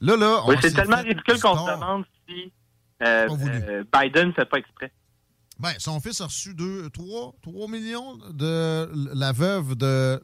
Là, 0.00 0.16
là, 0.16 0.42
Oui, 0.46 0.56
on 0.56 0.60
c'est 0.60 0.68
s'est 0.70 0.74
tellement 0.76 0.96
ridicule 0.98 1.40
qu'on 1.40 1.56
se 1.66 1.72
demande 1.74 2.04
si 2.28 2.52
euh, 3.02 3.28
euh, 3.30 3.84
Biden 3.92 4.28
ne 4.28 4.32
fait 4.32 4.44
pas 4.44 4.58
exprès. 4.58 4.92
Ben, 5.58 5.72
son 5.78 6.00
fils 6.00 6.20
a 6.20 6.26
reçu 6.26 6.54
3, 6.92 7.34
3 7.42 7.68
millions 7.68 8.18
de 8.32 8.88
la 9.14 9.32
veuve 9.32 9.74
de 9.76 10.20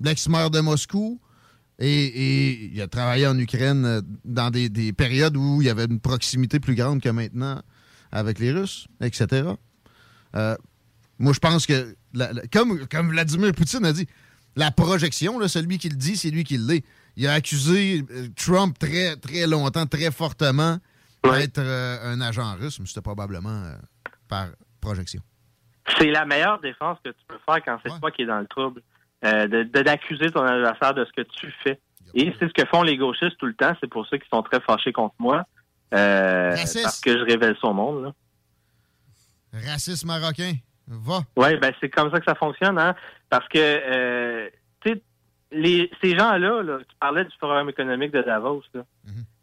l'ex-maire 0.00 0.50
de 0.50 0.60
Moscou. 0.60 1.20
Et, 1.80 2.06
et 2.06 2.64
il 2.72 2.80
a 2.82 2.88
travaillé 2.88 3.26
en 3.26 3.38
Ukraine 3.38 3.84
euh, 3.84 4.00
dans 4.24 4.50
des, 4.50 4.68
des 4.68 4.92
périodes 4.92 5.36
où 5.36 5.62
il 5.62 5.66
y 5.66 5.70
avait 5.70 5.84
une 5.84 6.00
proximité 6.00 6.58
plus 6.58 6.74
grande 6.74 7.00
que 7.00 7.08
maintenant 7.08 7.62
avec 8.10 8.38
les 8.40 8.50
Russes, 8.50 8.88
etc. 9.00 9.50
Euh, 10.34 10.56
moi, 11.18 11.32
je 11.32 11.38
pense 11.38 11.66
que, 11.66 11.94
la- 12.14 12.32
la- 12.32 12.46
comme, 12.46 12.86
comme 12.88 13.10
Vladimir 13.10 13.52
Poutine 13.52 13.84
a 13.84 13.92
dit, 13.92 14.06
la 14.56 14.70
projection, 14.70 15.38
là, 15.38 15.48
celui 15.48 15.78
qui 15.78 15.88
le 15.88 15.96
dit, 15.96 16.16
c'est 16.16 16.30
lui 16.30 16.44
qui 16.44 16.58
l'est. 16.58 16.84
Il 17.16 17.26
a 17.26 17.32
accusé 17.34 18.04
euh, 18.10 18.28
Trump 18.36 18.78
très, 18.78 19.16
très 19.16 19.46
longtemps, 19.46 19.86
très 19.86 20.10
fortement 20.10 20.78
d'être 21.24 21.58
euh, 21.58 22.12
un 22.14 22.20
agent 22.20 22.54
russe, 22.56 22.78
mais 22.80 22.86
c'était 22.86 23.00
probablement 23.02 23.48
euh, 23.64 23.74
par 24.28 24.48
projection. 24.80 25.20
C'est 25.98 26.10
la 26.10 26.24
meilleure 26.26 26.60
défense 26.60 26.98
que 27.04 27.10
tu 27.10 27.24
peux 27.26 27.38
faire 27.46 27.62
quand 27.64 27.78
c'est 27.84 27.98
toi 28.00 28.10
qui 28.10 28.22
es 28.22 28.26
dans 28.26 28.38
le 28.40 28.46
trouble. 28.46 28.82
Euh, 29.24 29.48
de- 29.48 29.64
de- 29.64 29.82
d'accuser 29.82 30.30
ton 30.30 30.42
adversaire 30.42 30.94
de 30.94 31.04
ce 31.04 31.10
que 31.12 31.26
tu 31.28 31.52
fais. 31.64 31.80
Et 32.14 32.32
c'est 32.38 32.46
ce 32.48 32.52
que 32.52 32.64
font 32.68 32.82
les 32.82 32.96
gauchistes 32.96 33.36
tout 33.38 33.46
le 33.46 33.54
temps. 33.54 33.74
C'est 33.80 33.90
pour 33.90 34.06
ça 34.06 34.16
qu'ils 34.16 34.28
sont 34.32 34.42
très 34.42 34.60
fâchés 34.60 34.92
contre 34.92 35.14
moi. 35.18 35.44
Parce 36.82 37.00
que 37.00 37.12
je 37.18 37.24
révèle 37.24 37.56
son 37.60 37.74
monde. 37.74 38.04
Là. 38.04 38.12
Raciste 39.72 40.04
marocain, 40.04 40.52
va. 40.88 41.20
Oui, 41.36 41.56
ben 41.56 41.72
c'est 41.80 41.88
comme 41.88 42.10
ça 42.10 42.18
que 42.18 42.24
ça 42.26 42.34
fonctionne, 42.34 42.78
hein. 42.78 42.94
Parce 43.30 43.46
que 43.48 43.58
euh, 43.58 44.48
les 45.52 45.90
ces 46.02 46.16
gens-là, 46.16 46.62
là, 46.62 46.78
tu 46.78 46.96
parlais 47.00 47.24
du 47.24 47.30
forum 47.38 47.68
économique 47.68 48.12
de 48.12 48.22
Davos, 48.22 48.62
là. 48.74 48.82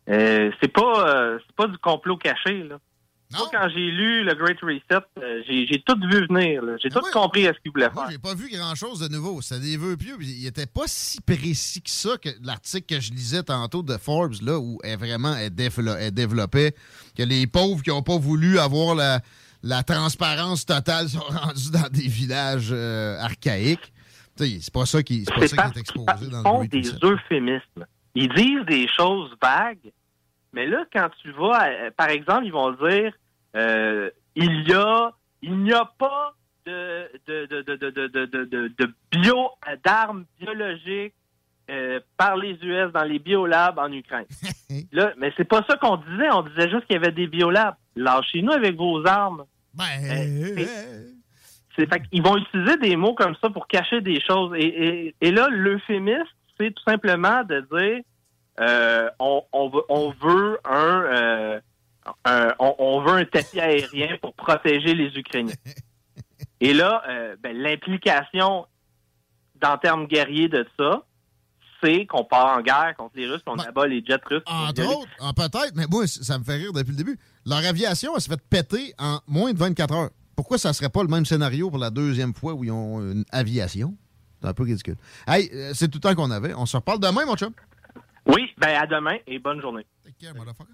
Euh, 0.08 0.52
c'est 0.62 0.72
pas 0.72 1.10
euh, 1.10 1.40
c'est 1.46 1.56
pas 1.56 1.68
du 1.68 1.78
complot 1.80 2.18
caché, 2.18 2.64
là. 2.64 2.78
Moi, 3.34 3.50
quand 3.52 3.68
j'ai 3.70 3.92
lu 3.92 4.24
le 4.24 4.34
Great 4.36 4.60
Reset, 4.62 5.04
euh, 5.20 5.42
j'ai 5.48 5.66
j'ai 5.66 5.82
tout 5.82 5.98
vu 6.00 6.28
venir, 6.28 6.62
là. 6.62 6.74
J'ai 6.82 6.90
tout 6.90 7.02
compris 7.12 7.48
à 7.48 7.54
ce 7.54 7.60
qu'ils 7.60 7.72
voulaient 7.72 7.90
Moi, 7.90 8.04
faire. 8.04 8.12
j'ai 8.12 8.20
pas 8.20 8.36
vu 8.36 8.50
grand-chose 8.50 9.00
de 9.00 9.08
nouveau. 9.08 9.42
C'était 9.42 9.62
des 9.62 9.78
vœux 9.78 9.98
pieux. 9.98 10.16
Il 10.22 10.46
était 10.46 10.68
pas 10.68 10.84
si 10.86 11.20
précis 11.22 11.82
que 11.82 11.90
ça 11.90 12.18
que 12.18 12.30
l'article 12.44 12.96
que 12.96 13.02
je 13.02 13.12
lisais 13.12 13.42
tantôt 13.42 13.82
de 13.82 13.98
Forbes, 13.98 14.36
là, 14.44 14.60
où 14.60 14.78
elle 14.84 15.00
vraiment 15.00 15.36
elle 15.36 15.54
développait 16.14 16.76
que 17.18 17.24
les 17.24 17.48
pauvres 17.48 17.82
qui 17.82 17.90
ont 17.90 18.04
pas 18.04 18.18
voulu 18.18 18.60
avoir 18.60 18.94
la, 18.94 19.22
la 19.66 19.84
transparence 19.84 20.66
totale 20.66 21.10
sont 21.10 21.20
rendus 21.20 21.72
dans 21.72 21.90
des 21.92 22.08
villages 22.08 22.70
euh, 22.72 23.20
archaïques. 23.20 23.92
C'est 24.38 24.72
pas 24.72 24.86
ça 24.86 25.02
qui, 25.02 25.24
pas 25.26 25.48
ça 25.48 25.66
est 25.68 25.72
qu'ils 25.72 25.80
exposé 25.82 26.30
dans 26.30 26.38
le 26.38 26.44
font 26.44 26.58
Great 26.60 26.72
des 26.72 26.92
euphémismes. 27.04 27.86
Ils 28.14 28.30
disent 28.30 28.66
des 28.68 28.88
choses 28.88 29.32
vagues, 29.42 29.92
mais 30.54 30.68
là, 30.68 30.86
quand 30.94 31.10
tu 31.22 31.32
vas, 31.32 31.68
euh, 31.68 31.90
par 31.98 32.10
exemple, 32.10 32.46
ils 32.46 32.52
vont 32.52 32.72
dire 32.72 33.12
euh, 33.56 34.10
il 34.36 34.68
y 34.68 34.74
a, 34.74 35.12
il 35.42 35.58
n'y 35.64 35.74
a 35.74 35.86
pas 35.98 36.34
de 36.66 37.10
de 37.28 37.46
de 37.46 37.62
de 37.62 37.76
de 37.76 37.90
de 37.90 38.08
de, 38.08 38.26
de, 38.26 38.44
de- 38.46 38.74
de 38.78 38.94
bio 39.12 39.50
d'armes 39.84 40.26
biologiques 40.40 41.14
euh, 41.70 42.00
par 42.18 42.36
les 42.38 42.54
US 42.62 42.92
dans 42.94 43.04
les 43.04 43.20
biolabs 43.20 43.80
en 43.80 43.92
Ukraine. 43.92 44.26
là, 44.92 45.14
mais 45.18 45.34
c'est 45.38 45.46
pas 45.46 45.64
ça 45.68 45.78
qu'on 45.78 45.98
disait. 45.98 46.30
On 46.32 46.44
disait 46.44 46.70
juste 46.70 46.86
qu'il 46.86 46.96
y 46.96 46.98
avait 46.98 47.12
des 47.12 47.28
biolabs. 47.28 47.76
Lâchez-nous 47.96 48.52
avec 48.52 48.76
vos 48.76 49.06
armes. 49.08 49.46
Euh, 50.60 50.66
c'est- 51.76 51.88
fait 51.90 52.02
qu'ils 52.08 52.22
vont 52.24 52.38
utiliser 52.38 52.78
des 52.78 52.96
mots 52.96 53.14
comme 53.16 53.36
ça 53.42 53.50
pour 53.50 53.68
cacher 53.68 54.02
des 54.02 54.22
choses. 54.22 54.54
Et, 54.58 54.66
et, 55.08 55.16
et 55.22 55.32
là, 55.32 55.48
l'euphémisme, 55.50 56.24
c'est 56.60 56.72
tout 56.74 56.84
simplement 56.88 57.44
de 57.44 57.60
dire 57.72 58.02
euh, 58.62 59.10
on, 59.20 59.44
on 59.52 59.70
veut, 59.70 59.84
on 59.90 60.10
veut 60.12 60.60
un, 60.64 61.02
euh, 61.04 61.60
un- 62.24 62.54
on, 62.60 62.76
on 62.80 63.02
veut 63.02 63.12
un 63.18 63.26
tapis 63.26 63.60
aérien 63.60 64.18
pour 64.22 64.34
protéger 64.34 64.94
les 64.94 65.08
Ukrainiens. 65.18 65.56
Et 66.62 66.74
là, 66.74 67.04
euh, 67.10 67.36
ben, 67.42 67.56
l'implication 67.58 68.66
dans 69.56 69.78
termes 69.78 70.08
guerriers 70.08 70.48
de 70.48 70.66
ça, 70.80 71.04
c'est 71.82 72.06
qu'on 72.06 72.24
part 72.24 72.58
en 72.58 72.62
guerre 72.62 72.94
contre 72.98 73.16
les 73.16 73.28
Russes, 73.28 73.42
qu'on 73.46 73.58
abat 73.58 73.88
les 73.88 74.04
jets 74.06 74.20
russes. 74.26 74.44
Entre 74.46 74.86
autres, 74.86 75.10
ah, 75.20 75.34
peut-être, 75.34 75.74
mais 75.76 75.86
moi, 75.90 76.08
ça 76.08 76.38
me 76.40 76.44
fait 76.44 76.56
rire 76.56 76.74
depuis 76.74 76.92
le 76.92 76.98
début. 76.98 77.20
Leur 77.46 77.60
aviation, 77.60 78.14
elle 78.16 78.22
s'est 78.22 78.30
fait 78.30 78.42
péter 78.50 78.94
en 78.98 79.20
moins 79.28 79.54
de 79.54 79.60
24 79.60 79.94
heures. 79.94 80.10
Pourquoi 80.36 80.58
ça 80.58 80.74
serait 80.74 80.90
pas 80.90 81.02
le 81.02 81.08
même 81.08 81.26
scénario 81.26 81.70
pour 81.70 81.80
la 81.80 81.90
deuxième 81.90 82.34
fois 82.34 82.54
où 82.54 82.64
ils 82.64 82.72
ont 82.72 83.00
une 83.00 83.26
aviation? 83.32 83.96
C'est 84.42 84.48
un 84.48 84.54
peu 84.54 84.64
ridicule. 84.64 84.98
Hey, 85.28 85.50
euh, 85.54 85.72
c'est 85.74 85.88
tout 85.88 85.98
le 85.98 86.02
temps 86.02 86.16
qu'on 86.16 86.32
avait. 86.32 86.54
On 86.54 86.66
se 86.66 86.76
reparle 86.76 87.00
demain, 87.00 87.26
mon 87.26 87.36
chum. 87.36 87.54
Oui, 88.28 88.52
ben 88.58 88.76
à 88.82 88.86
demain 88.86 89.18
et 89.28 89.40
bonne 89.40 89.62
journée. 89.62 89.86
Take 90.04 90.18
care, 90.20 90.36
motherfucker. 90.36 90.74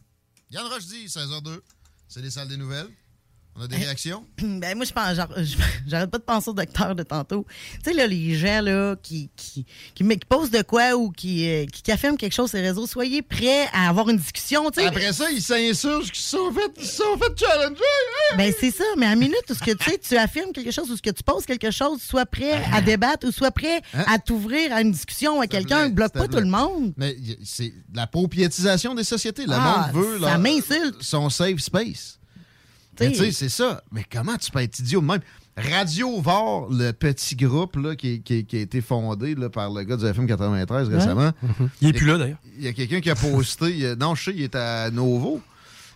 Yann 0.50 0.66
Roche 0.66 0.86
dit, 0.88 1.06
16h02. 1.06 1.62
C'est 2.08 2.22
les 2.22 2.30
salles 2.30 2.48
des 2.48 2.58
nouvelles. 2.58 2.88
On 3.58 3.64
a 3.64 3.68
des 3.68 3.76
réactions? 3.76 4.26
Ben 4.42 4.76
moi 4.76 4.86
je 4.86 4.94
pense 4.94 5.18
j'arrête 5.88 6.10
pas 6.10 6.18
de 6.18 6.24
penser 6.24 6.50
au 6.50 6.54
docteur 6.54 6.96
de 6.96 7.04
tantôt. 7.04 7.46
Tu 7.84 7.92
sais 7.92 7.94
là 7.94 8.08
les 8.08 8.36
gens 8.36 8.62
là 8.62 8.96
qui 8.96 9.30
qui 9.36 9.66
qui, 9.94 10.04
qui 10.08 10.18
posent 10.28 10.52
de 10.52 10.62
quoi 10.62 10.96
ou 10.96 11.12
qui, 11.12 11.48
euh, 11.50 11.66
qui 11.66 11.82
qui 11.82 11.92
affirment 11.92 12.18
quelque 12.18 12.34
chose 12.34 12.50
sur 12.50 12.60
les 12.60 12.70
réseaux, 12.70 12.88
soyez 12.88 13.22
prêts 13.22 13.68
à 13.74 13.90
avoir 13.90 14.08
une 14.10 14.18
discussion. 14.18 14.68
Après 14.68 15.12
ça, 15.14 15.30
ils 15.30 15.42
s'insurgent, 15.42 16.10
ils 16.14 16.16
se 16.18 16.30
sont 16.30 16.52
fait, 16.54 16.72
ils 16.80 16.86
sont 16.88 17.18
fait 17.18 17.38
challenger. 17.46 17.82
Ben 18.38 18.54
c'est 18.58 18.72
ça, 18.72 18.86
mais 18.98 19.06
à 19.08 19.16
minute 19.16 19.36
où 19.50 19.54
ce 19.54 19.60
que 19.60 19.72
tu 19.72 19.90
sais, 19.92 19.98
tu 19.98 20.16
affirmes 20.18 20.54
quelque 20.54 20.72
chose 20.72 20.90
ou 20.90 20.96
ce 20.96 21.02
que 21.02 21.10
tu 21.12 21.24
poses 21.24 21.46
quelque 21.46 21.72
chose, 21.72 22.02
sois 22.02 22.26
prêt 22.26 22.54
à 22.74 22.82
débattre 22.82 23.28
ou 23.28 23.32
sois 23.32 23.52
prêt 23.52 23.82
Hein? 23.94 24.06
à 24.08 24.18
t'ouvrir 24.20 24.74
à 24.74 24.82
une 24.82 24.92
discussion 24.92 25.42
à 25.42 25.48
quelqu'un, 25.48 25.90
bloque 25.90 26.14
pas 26.14 26.28
tout 26.30 26.38
le 26.40 26.46
monde. 26.46 26.94
Mais 26.96 27.16
c'est 27.44 27.74
la 27.94 28.08
propriétisation 28.08 28.96
des 28.96 29.04
sociétés. 29.04 29.46
Le 29.46 29.54
Ah, 29.54 29.90
monde 29.94 30.04
veut 30.06 30.20
ça 30.20 30.30
leur- 30.30 30.40
m'insulte. 30.40 31.02
son 31.02 31.30
safe 31.30 31.60
space. 31.60 32.20
Mais 33.00 33.12
Tu 33.12 33.16
sais, 33.18 33.32
c'est 33.32 33.50
ça. 33.50 33.84
Mais 33.92 34.04
comment 34.12 34.38
tu 34.38 34.52
peux 34.52 34.60
être 34.60 34.80
idiot 34.80 35.02
même? 35.02 35.22
Radio 35.58 36.22
Var, 36.22 36.68
le 36.70 36.92
petit 36.92 37.36
groupe 37.36 37.76
là, 37.76 37.96
qui, 37.96 38.22
qui- 38.22 38.46
qui 38.46 38.58
a 38.58 38.60
été 38.62 38.82
fondé 38.82 39.36
là, 39.36 39.50
par 39.50 39.70
le 39.72 39.84
gars 39.84 39.98
du 39.98 40.06
FM 40.06 40.26
93 40.28 40.88
récemment. 40.90 41.32
Il 41.82 41.90
est 41.90 41.94
plus 41.94 42.06
là, 42.08 42.18
d'ailleurs. 42.18 42.38
Il 42.58 42.64
y 42.64 42.68
a 42.68 42.74
quelqu'un 42.74 43.02
qui 43.02 43.10
a 43.10 43.16
posté. 43.16 43.86
a- 43.88 43.96
non, 43.96 44.16
je 44.16 44.24
sais, 44.26 44.32
il 44.36 44.44
est 44.44 44.56
à 44.56 44.90
Novo. 44.92 45.42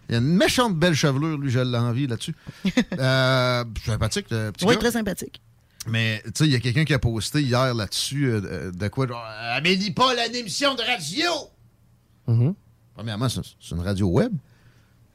Il 0.10 0.16
a 0.16 0.18
une 0.20 0.26
méchante 0.36 0.76
belle 0.78 0.94
chevelure, 0.94 1.38
lui, 1.38 1.50
je 1.50 1.60
l'envie 1.60 2.06
là-dessus. 2.06 2.36
euh, 3.00 3.64
sympathique, 3.86 4.28
le 4.30 4.52
petit 4.52 4.66
Oui, 4.66 4.74
gars. 4.76 4.80
très 4.82 4.92
sympathique. 4.92 5.42
Mais, 5.88 6.22
tu 6.26 6.32
sais, 6.36 6.46
il 6.46 6.52
y 6.52 6.56
a 6.56 6.60
quelqu'un 6.60 6.84
qui 6.84 6.94
a 6.94 7.00
posté 7.00 7.42
hier 7.42 7.74
là-dessus 7.74 8.30
euh, 8.32 8.72
de- 8.72 8.88
quoi? 8.90 9.08
Genre, 9.08 9.24
Amélie 9.56 9.92
Paul, 9.92 10.16
une 10.30 10.36
émission 10.36 10.76
de 10.76 10.82
radio! 10.82 11.32
Premièrement, 12.96 13.30
c'est 13.30 13.42
une 13.72 13.82
radio 13.82 14.08
web. 14.08 14.32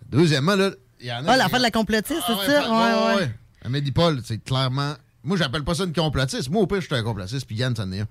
Deuxièmement, 0.08 0.54
là, 0.56 0.70
y 1.06 1.12
en 1.12 1.26
a. 1.26 1.32
Ah, 1.32 1.36
l'affaire 1.36 1.58
de 1.58 1.64
la 1.64 1.70
complotiste, 1.70 2.20
Ah 2.28 2.36
c'est 2.44 2.52
ouais, 2.52 2.60
ça? 2.62 2.70
ouais, 2.70 3.16
Ouais. 3.22 3.30
Amélie 3.64 3.92
Paul, 3.92 4.20
c'est 4.24 4.38
clairement. 4.42 4.94
Moi, 5.22 5.36
j'appelle 5.36 5.64
pas 5.64 5.74
ça 5.74 5.84
une 5.84 5.92
complotiste. 5.92 6.48
Moi, 6.50 6.62
au 6.62 6.66
pire, 6.66 6.80
je 6.80 6.86
suis 6.86 6.94
un 6.94 7.02
complotiste, 7.02 7.46
puis 7.46 7.56
Yann, 7.56 7.74
c'en 7.76 7.90
est 7.92 8.00
un. 8.00 8.06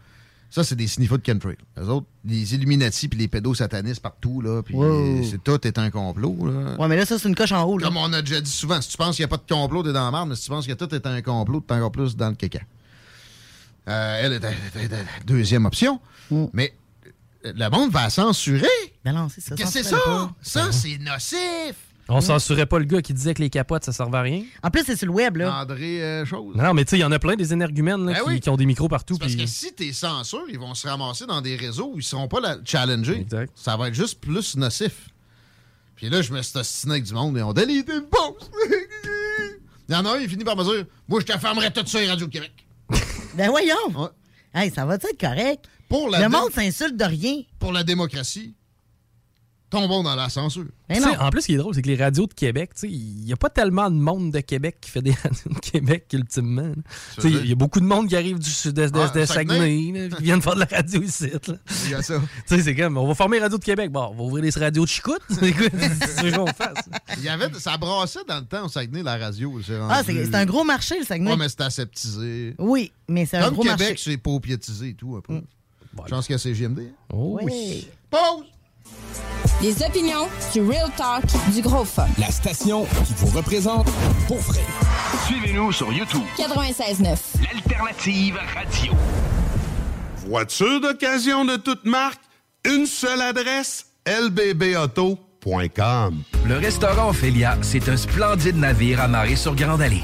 Ça, 0.51 0.63
c'est 0.63 0.75
des 0.75 0.87
sniffos 0.87 1.17
de 1.19 1.23
chemtrail. 1.25 1.57
Les 1.77 1.87
autres, 1.89 2.07
les 2.25 2.55
Illuminati 2.55 3.07
puis 3.07 3.19
les 3.19 3.27
pédosatanistes 3.27 4.01
partout, 4.01 4.41
là, 4.41 4.63
puis 4.63 4.73
Wow. 4.75 5.23
c'est 5.23 5.43
tout 5.43 5.65
est 5.67 5.77
un 5.77 5.91
complot, 5.91 6.35
là. 6.41 6.75
Ouais, 6.77 6.87
mais 6.87 6.95
là, 6.97 7.05
ça, 7.05 7.19
c'est 7.19 7.27
une 7.29 7.35
coche 7.35 7.51
en 7.51 7.63
haut. 7.65 7.77
Là. 7.77 7.85
Comme 7.87 7.97
on 7.97 8.11
a 8.13 8.21
déjà 8.21 8.41
dit 8.41 8.49
souvent, 8.49 8.81
si 8.81 8.89
tu 8.89 8.97
penses 8.97 9.15
qu'il 9.15 9.23
n'y 9.23 9.31
a 9.31 9.35
pas 9.35 9.37
de 9.37 9.47
complot, 9.53 9.83
t'es 9.83 9.93
dans 9.93 10.05
la 10.05 10.11
merde, 10.11 10.29
mais 10.29 10.35
si 10.35 10.43
tu 10.43 10.49
penses 10.49 10.65
que 10.65 10.73
tout 10.73 10.93
est 10.95 11.05
un 11.05 11.21
complot, 11.21 11.61
t'es 11.61 11.75
encore 11.75 11.91
plus 11.91 12.15
dans 12.15 12.29
le 12.29 12.35
caca. 12.35 12.59
Euh, 13.87 14.19
elle 14.23 14.33
est 14.33 14.43
est- 14.43 15.25
deuxième 15.25 15.65
option. 15.65 15.99
Mais 16.53 16.73
euh, 17.45 17.53
le 17.55 17.69
monde 17.69 17.91
va 17.91 18.09
censurer. 18.09 18.67
Ben 19.03 19.13
non, 19.13 19.29
c'est 19.29 19.41
ça. 19.41 19.55
Qu'est-ce 19.55 19.73
que 19.79 19.83
c'est 19.83 19.89
ça? 19.89 20.29
Ça, 20.41 20.71
c'est 20.71 20.97
nocif. 20.99 21.75
On 22.11 22.21
censurait 22.21 22.65
pas 22.65 22.79
le 22.79 22.85
gars 22.85 23.01
qui 23.01 23.13
disait 23.13 23.33
que 23.33 23.41
les 23.41 23.49
capotes, 23.49 23.83
ça 23.83 23.91
servait 23.93 24.17
à 24.17 24.21
rien. 24.21 24.43
En 24.63 24.69
plus, 24.71 24.83
c'est 24.85 24.95
sur 24.95 25.05
le 25.07 25.13
web, 25.13 25.37
là. 25.37 25.61
André 25.61 26.03
euh, 26.03 26.25
Chose. 26.25 26.55
Non, 26.55 26.73
mais 26.73 26.83
tu 26.83 26.91
sais, 26.91 26.97
il 26.97 27.01
y 27.01 27.03
en 27.03 27.11
a 27.11 27.19
plein 27.19 27.35
des 27.35 27.53
énergumènes 27.53 28.05
là, 28.05 28.13
Ben 28.13 28.19
qui, 28.23 28.29
oui. 28.29 28.39
qui 28.39 28.49
ont 28.49 28.57
des 28.57 28.65
micros 28.65 28.87
partout. 28.87 29.17
Parce 29.17 29.33
puis- 29.33 29.43
que 29.43 29.49
si 29.49 29.73
t'es 29.73 29.93
censure, 29.93 30.45
ils 30.49 30.57
vont 30.59 30.73
se 30.73 30.87
ramasser 30.87 31.25
dans 31.27 31.41
des 31.41 31.55
réseaux 31.55 31.91
où 31.93 31.99
ils 31.99 32.03
seront 32.03 32.27
pas 32.27 32.39
la 32.39 32.57
challengés. 32.65 33.25
Ça 33.55 33.77
va 33.77 33.89
être 33.89 33.93
juste 33.95 34.19
plus 34.19 34.57
nocif. 34.57 35.09
Puis 35.95 36.09
là, 36.09 36.21
je 36.21 36.31
me 36.33 36.41
suis 36.41 36.57
ostiné 36.57 36.93
avec 36.93 37.03
du 37.03 37.13
monde 37.13 37.37
et 37.37 37.43
on 37.43 37.53
délite 37.53 37.89
une 37.93 38.03
pause. 38.09 38.49
Il 39.89 39.93
y 39.93 39.95
en 39.95 40.05
a 40.05 40.11
un, 40.15 40.19
il 40.19 40.29
finit 40.29 40.43
par 40.43 40.55
me 40.55 40.63
dire 40.63 40.85
Moi, 41.07 41.19
je 41.19 41.25
te 41.25 41.37
fermerai 41.37 41.71
tout 41.73 41.85
ça, 41.85 41.99
Radio 42.07 42.27
Québec. 42.27 42.51
Ben 43.35 43.49
voyons. 43.49 44.09
Hey, 44.53 44.71
ça 44.71 44.85
va 44.85 44.95
être 44.95 45.19
correct? 45.19 45.65
Pour 45.87 46.09
la 46.09 46.19
le 46.19 46.25
dé- 46.25 46.29
monde 46.29 46.51
s'insulte 46.51 46.95
de 46.97 47.03
rien. 47.05 47.41
Pour 47.59 47.71
la 47.73 47.83
démocratie, 47.83 48.53
tombons 49.69 50.03
dans 50.03 50.15
la 50.15 50.29
censure. 50.29 50.65
Sais, 50.91 51.17
en 51.17 51.29
plus, 51.29 51.41
ce 51.41 51.45
qui 51.47 51.53
est 51.53 51.57
drôle, 51.57 51.75
c'est 51.75 51.81
que 51.83 51.87
les 51.87 51.95
radios 51.95 52.25
de 52.25 52.33
Québec, 52.33 52.71
tu 52.73 52.81
sais, 52.81 52.89
il 52.89 53.23
n'y 53.23 53.31
a 53.33 53.35
pas 53.37 53.49
tellement 53.49 53.89
de 53.91 53.95
monde 53.95 54.31
de 54.31 54.39
Québec 54.39 54.77
qui 54.81 54.89
fait 54.89 55.01
des 55.01 55.11
radios 55.23 55.51
de 55.53 55.59
Québec, 55.59 56.05
ultimement. 56.13 56.63
là. 56.63 56.73
Tu 57.15 57.21
sais, 57.21 57.29
Il 57.29 57.45
y 57.47 57.51
a 57.51 57.55
beaucoup 57.55 57.79
de 57.79 57.85
monde 57.85 58.07
qui 58.07 58.15
arrive 58.15 58.39
du 58.39 58.49
sud-est 58.49 58.91
de, 58.93 58.99
Ah, 58.99 59.09
de 59.09 59.25
Saguenay. 59.25 60.09
Là, 60.09 60.15
qui 60.17 60.23
viennent 60.23 60.41
faire 60.41 60.55
de 60.55 60.61
la 60.61 60.65
radio 60.69 61.01
ici. 61.01 61.29
là. 61.29 61.39
Il 61.85 61.91
y 61.91 61.93
a 61.93 62.01
ça. 62.01 62.15
Tu 62.47 62.55
sais, 62.55 62.63
c'est 62.63 62.75
comme, 62.75 62.97
on 62.97 63.07
va 63.07 63.13
former 63.13 63.39
Radio 63.39 63.57
de 63.57 63.63
Québec. 63.63 63.91
Bon, 63.91 64.09
on 64.11 64.15
va 64.15 64.23
ouvrir 64.23 64.43
des 64.43 64.59
radios 64.59 64.83
de 64.83 64.89
chicoute. 64.89 65.21
C'est 65.29 65.51
quoi 65.53 65.67
c'est 65.71 66.29
ce 66.31 66.35
qu'on 66.35 66.47
fasse? 66.47 66.89
Il 67.17 67.23
y 67.23 67.29
avait, 67.29 67.53
ça 67.59 67.77
brassait 67.77 68.23
dans 68.27 68.39
le 68.39 68.45
temps 68.45 68.65
au 68.65 68.69
Saguenay, 68.69 69.03
la 69.03 69.17
radio. 69.17 69.59
C'est 69.65 69.75
Ah, 69.89 70.01
c'est 70.05 70.33
un 70.35 70.45
gros 70.45 70.63
marché, 70.63 70.99
le 70.99 71.05
Saguenay. 71.05 71.31
Ouais, 71.31 71.37
mais 71.37 71.49
c'est 71.49 71.61
aseptisé. 71.61 72.55
Oui, 72.57 72.91
mais 73.07 73.25
c'est 73.25 73.37
un 73.37 73.45
Comme 73.45 73.53
gros 73.53 73.63
Québec, 73.63 73.79
marché. 73.79 73.93
Mm. 73.93 73.97
c'est 74.13 74.17
paupiétisé 74.17 74.89
et 74.89 74.93
tout, 74.95 75.15
un 75.15 75.21
peu. 75.21 75.41
Je 76.05 76.09
pense 76.09 76.27
que 76.27 76.37
c'est 76.37 76.53
GMD. 76.53 76.91
Oh 77.13 77.39
oui. 77.43 77.87
Pause! 78.09 78.45
Les 79.61 79.83
opinions, 79.83 80.29
du 80.53 80.61
real 80.61 80.89
talk, 80.95 81.25
du 81.53 81.61
gros 81.61 81.83
fun. 81.83 82.07
La 82.17 82.31
station 82.31 82.85
qui 83.05 83.13
vous 83.17 83.27
représente 83.35 83.89
pour 84.25 84.37
vrai. 84.37 84.61
Suivez-nous 85.25 85.73
sur 85.73 85.91
YouTube. 85.91 86.21
96.9. 86.37 87.17
L'alternative 87.43 88.39
radio. 88.55 88.93
Voiture 90.25 90.79
d'occasion 90.79 91.43
de 91.43 91.57
toute 91.57 91.83
marque, 91.83 92.21
une 92.65 92.85
seule 92.85 93.21
adresse, 93.21 93.87
lbbauto.com. 94.07 95.17
Le 96.47 96.57
restaurant 96.57 97.09
Ophélia, 97.09 97.57
c'est 97.61 97.89
un 97.89 97.97
splendide 97.97 98.55
navire 98.55 99.01
amarré 99.01 99.35
sur 99.35 99.55
Grande 99.55 99.81
Allée. 99.81 100.03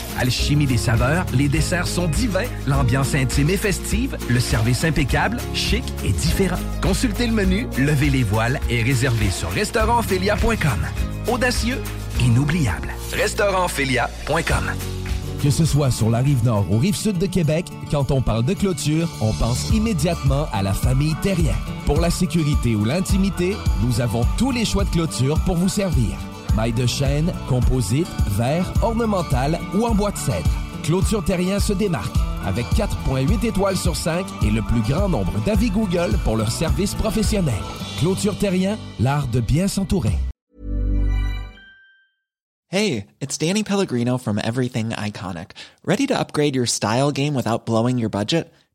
Alchimie 0.21 0.67
des 0.67 0.77
saveurs, 0.77 1.25
les 1.33 1.47
desserts 1.47 1.87
sont 1.87 2.07
divins, 2.07 2.45
l'ambiance 2.67 3.15
intime 3.15 3.49
et 3.49 3.57
festive, 3.57 4.15
le 4.29 4.39
service 4.39 4.83
impeccable, 4.83 5.37
chic 5.55 5.83
et 6.05 6.11
différent. 6.11 6.59
Consultez 6.79 7.25
le 7.25 7.33
menu, 7.33 7.67
levez 7.79 8.11
les 8.11 8.21
voiles 8.21 8.59
et 8.69 8.83
réservez 8.83 9.31
sur 9.31 9.49
restaurantphilia.com. 9.49 10.79
Audacieux, 11.27 11.81
inoubliable. 12.19 12.89
Restaurantphilia.com. 13.13 14.71
Que 15.41 15.49
ce 15.49 15.65
soit 15.65 15.89
sur 15.89 16.11
la 16.11 16.19
rive 16.19 16.45
nord 16.45 16.67
ou 16.69 16.77
rive 16.77 16.95
sud 16.95 17.17
de 17.17 17.25
Québec, 17.25 17.65
quand 17.89 18.11
on 18.11 18.21
parle 18.21 18.43
de 18.43 18.53
clôture, 18.53 19.09
on 19.21 19.33
pense 19.33 19.71
immédiatement 19.71 20.45
à 20.53 20.61
la 20.61 20.73
famille 20.73 21.15
Terrien. 21.23 21.55
Pour 21.87 21.99
la 21.99 22.11
sécurité 22.11 22.75
ou 22.75 22.85
l'intimité, 22.85 23.55
nous 23.83 24.01
avons 24.01 24.23
tous 24.37 24.51
les 24.51 24.65
choix 24.65 24.83
de 24.83 24.91
clôture 24.91 25.39
pour 25.47 25.55
vous 25.55 25.69
servir. 25.69 26.15
Maille 26.55 26.73
de 26.73 26.85
chêne, 26.85 27.33
composite, 27.47 28.07
verre, 28.37 28.71
ornemental 28.81 29.59
ou 29.73 29.85
en 29.85 29.95
bois 29.95 30.11
de 30.11 30.17
cèdre. 30.17 30.49
Clôture 30.83 31.23
Terrien 31.23 31.59
se 31.59 31.73
démarque 31.73 32.15
avec 32.45 32.65
4.8 32.75 33.45
étoiles 33.45 33.77
sur 33.77 33.95
5 33.95 34.25
et 34.43 34.51
le 34.51 34.61
plus 34.61 34.81
grand 34.81 35.09
nombre 35.09 35.33
d'avis 35.45 35.69
Google 35.69 36.17
pour 36.23 36.37
leur 36.37 36.51
service 36.51 36.95
professionnel. 36.95 37.61
Clôture 37.99 38.37
Terrien, 38.37 38.77
l'art 38.99 39.27
de 39.27 39.39
bien 39.39 39.67
s'entourer. 39.67 40.17
Hey, 42.69 43.07
it's 43.19 43.37
Danny 43.37 43.63
Pellegrino 43.63 44.17
from 44.17 44.39
Everything 44.39 44.91
Iconic. 44.91 45.51
Ready 45.83 46.07
to 46.07 46.17
upgrade 46.17 46.55
your 46.55 46.65
style 46.65 47.11
game 47.11 47.35
without 47.35 47.65
blowing 47.65 47.99
your 47.99 48.09
budget? 48.09 48.49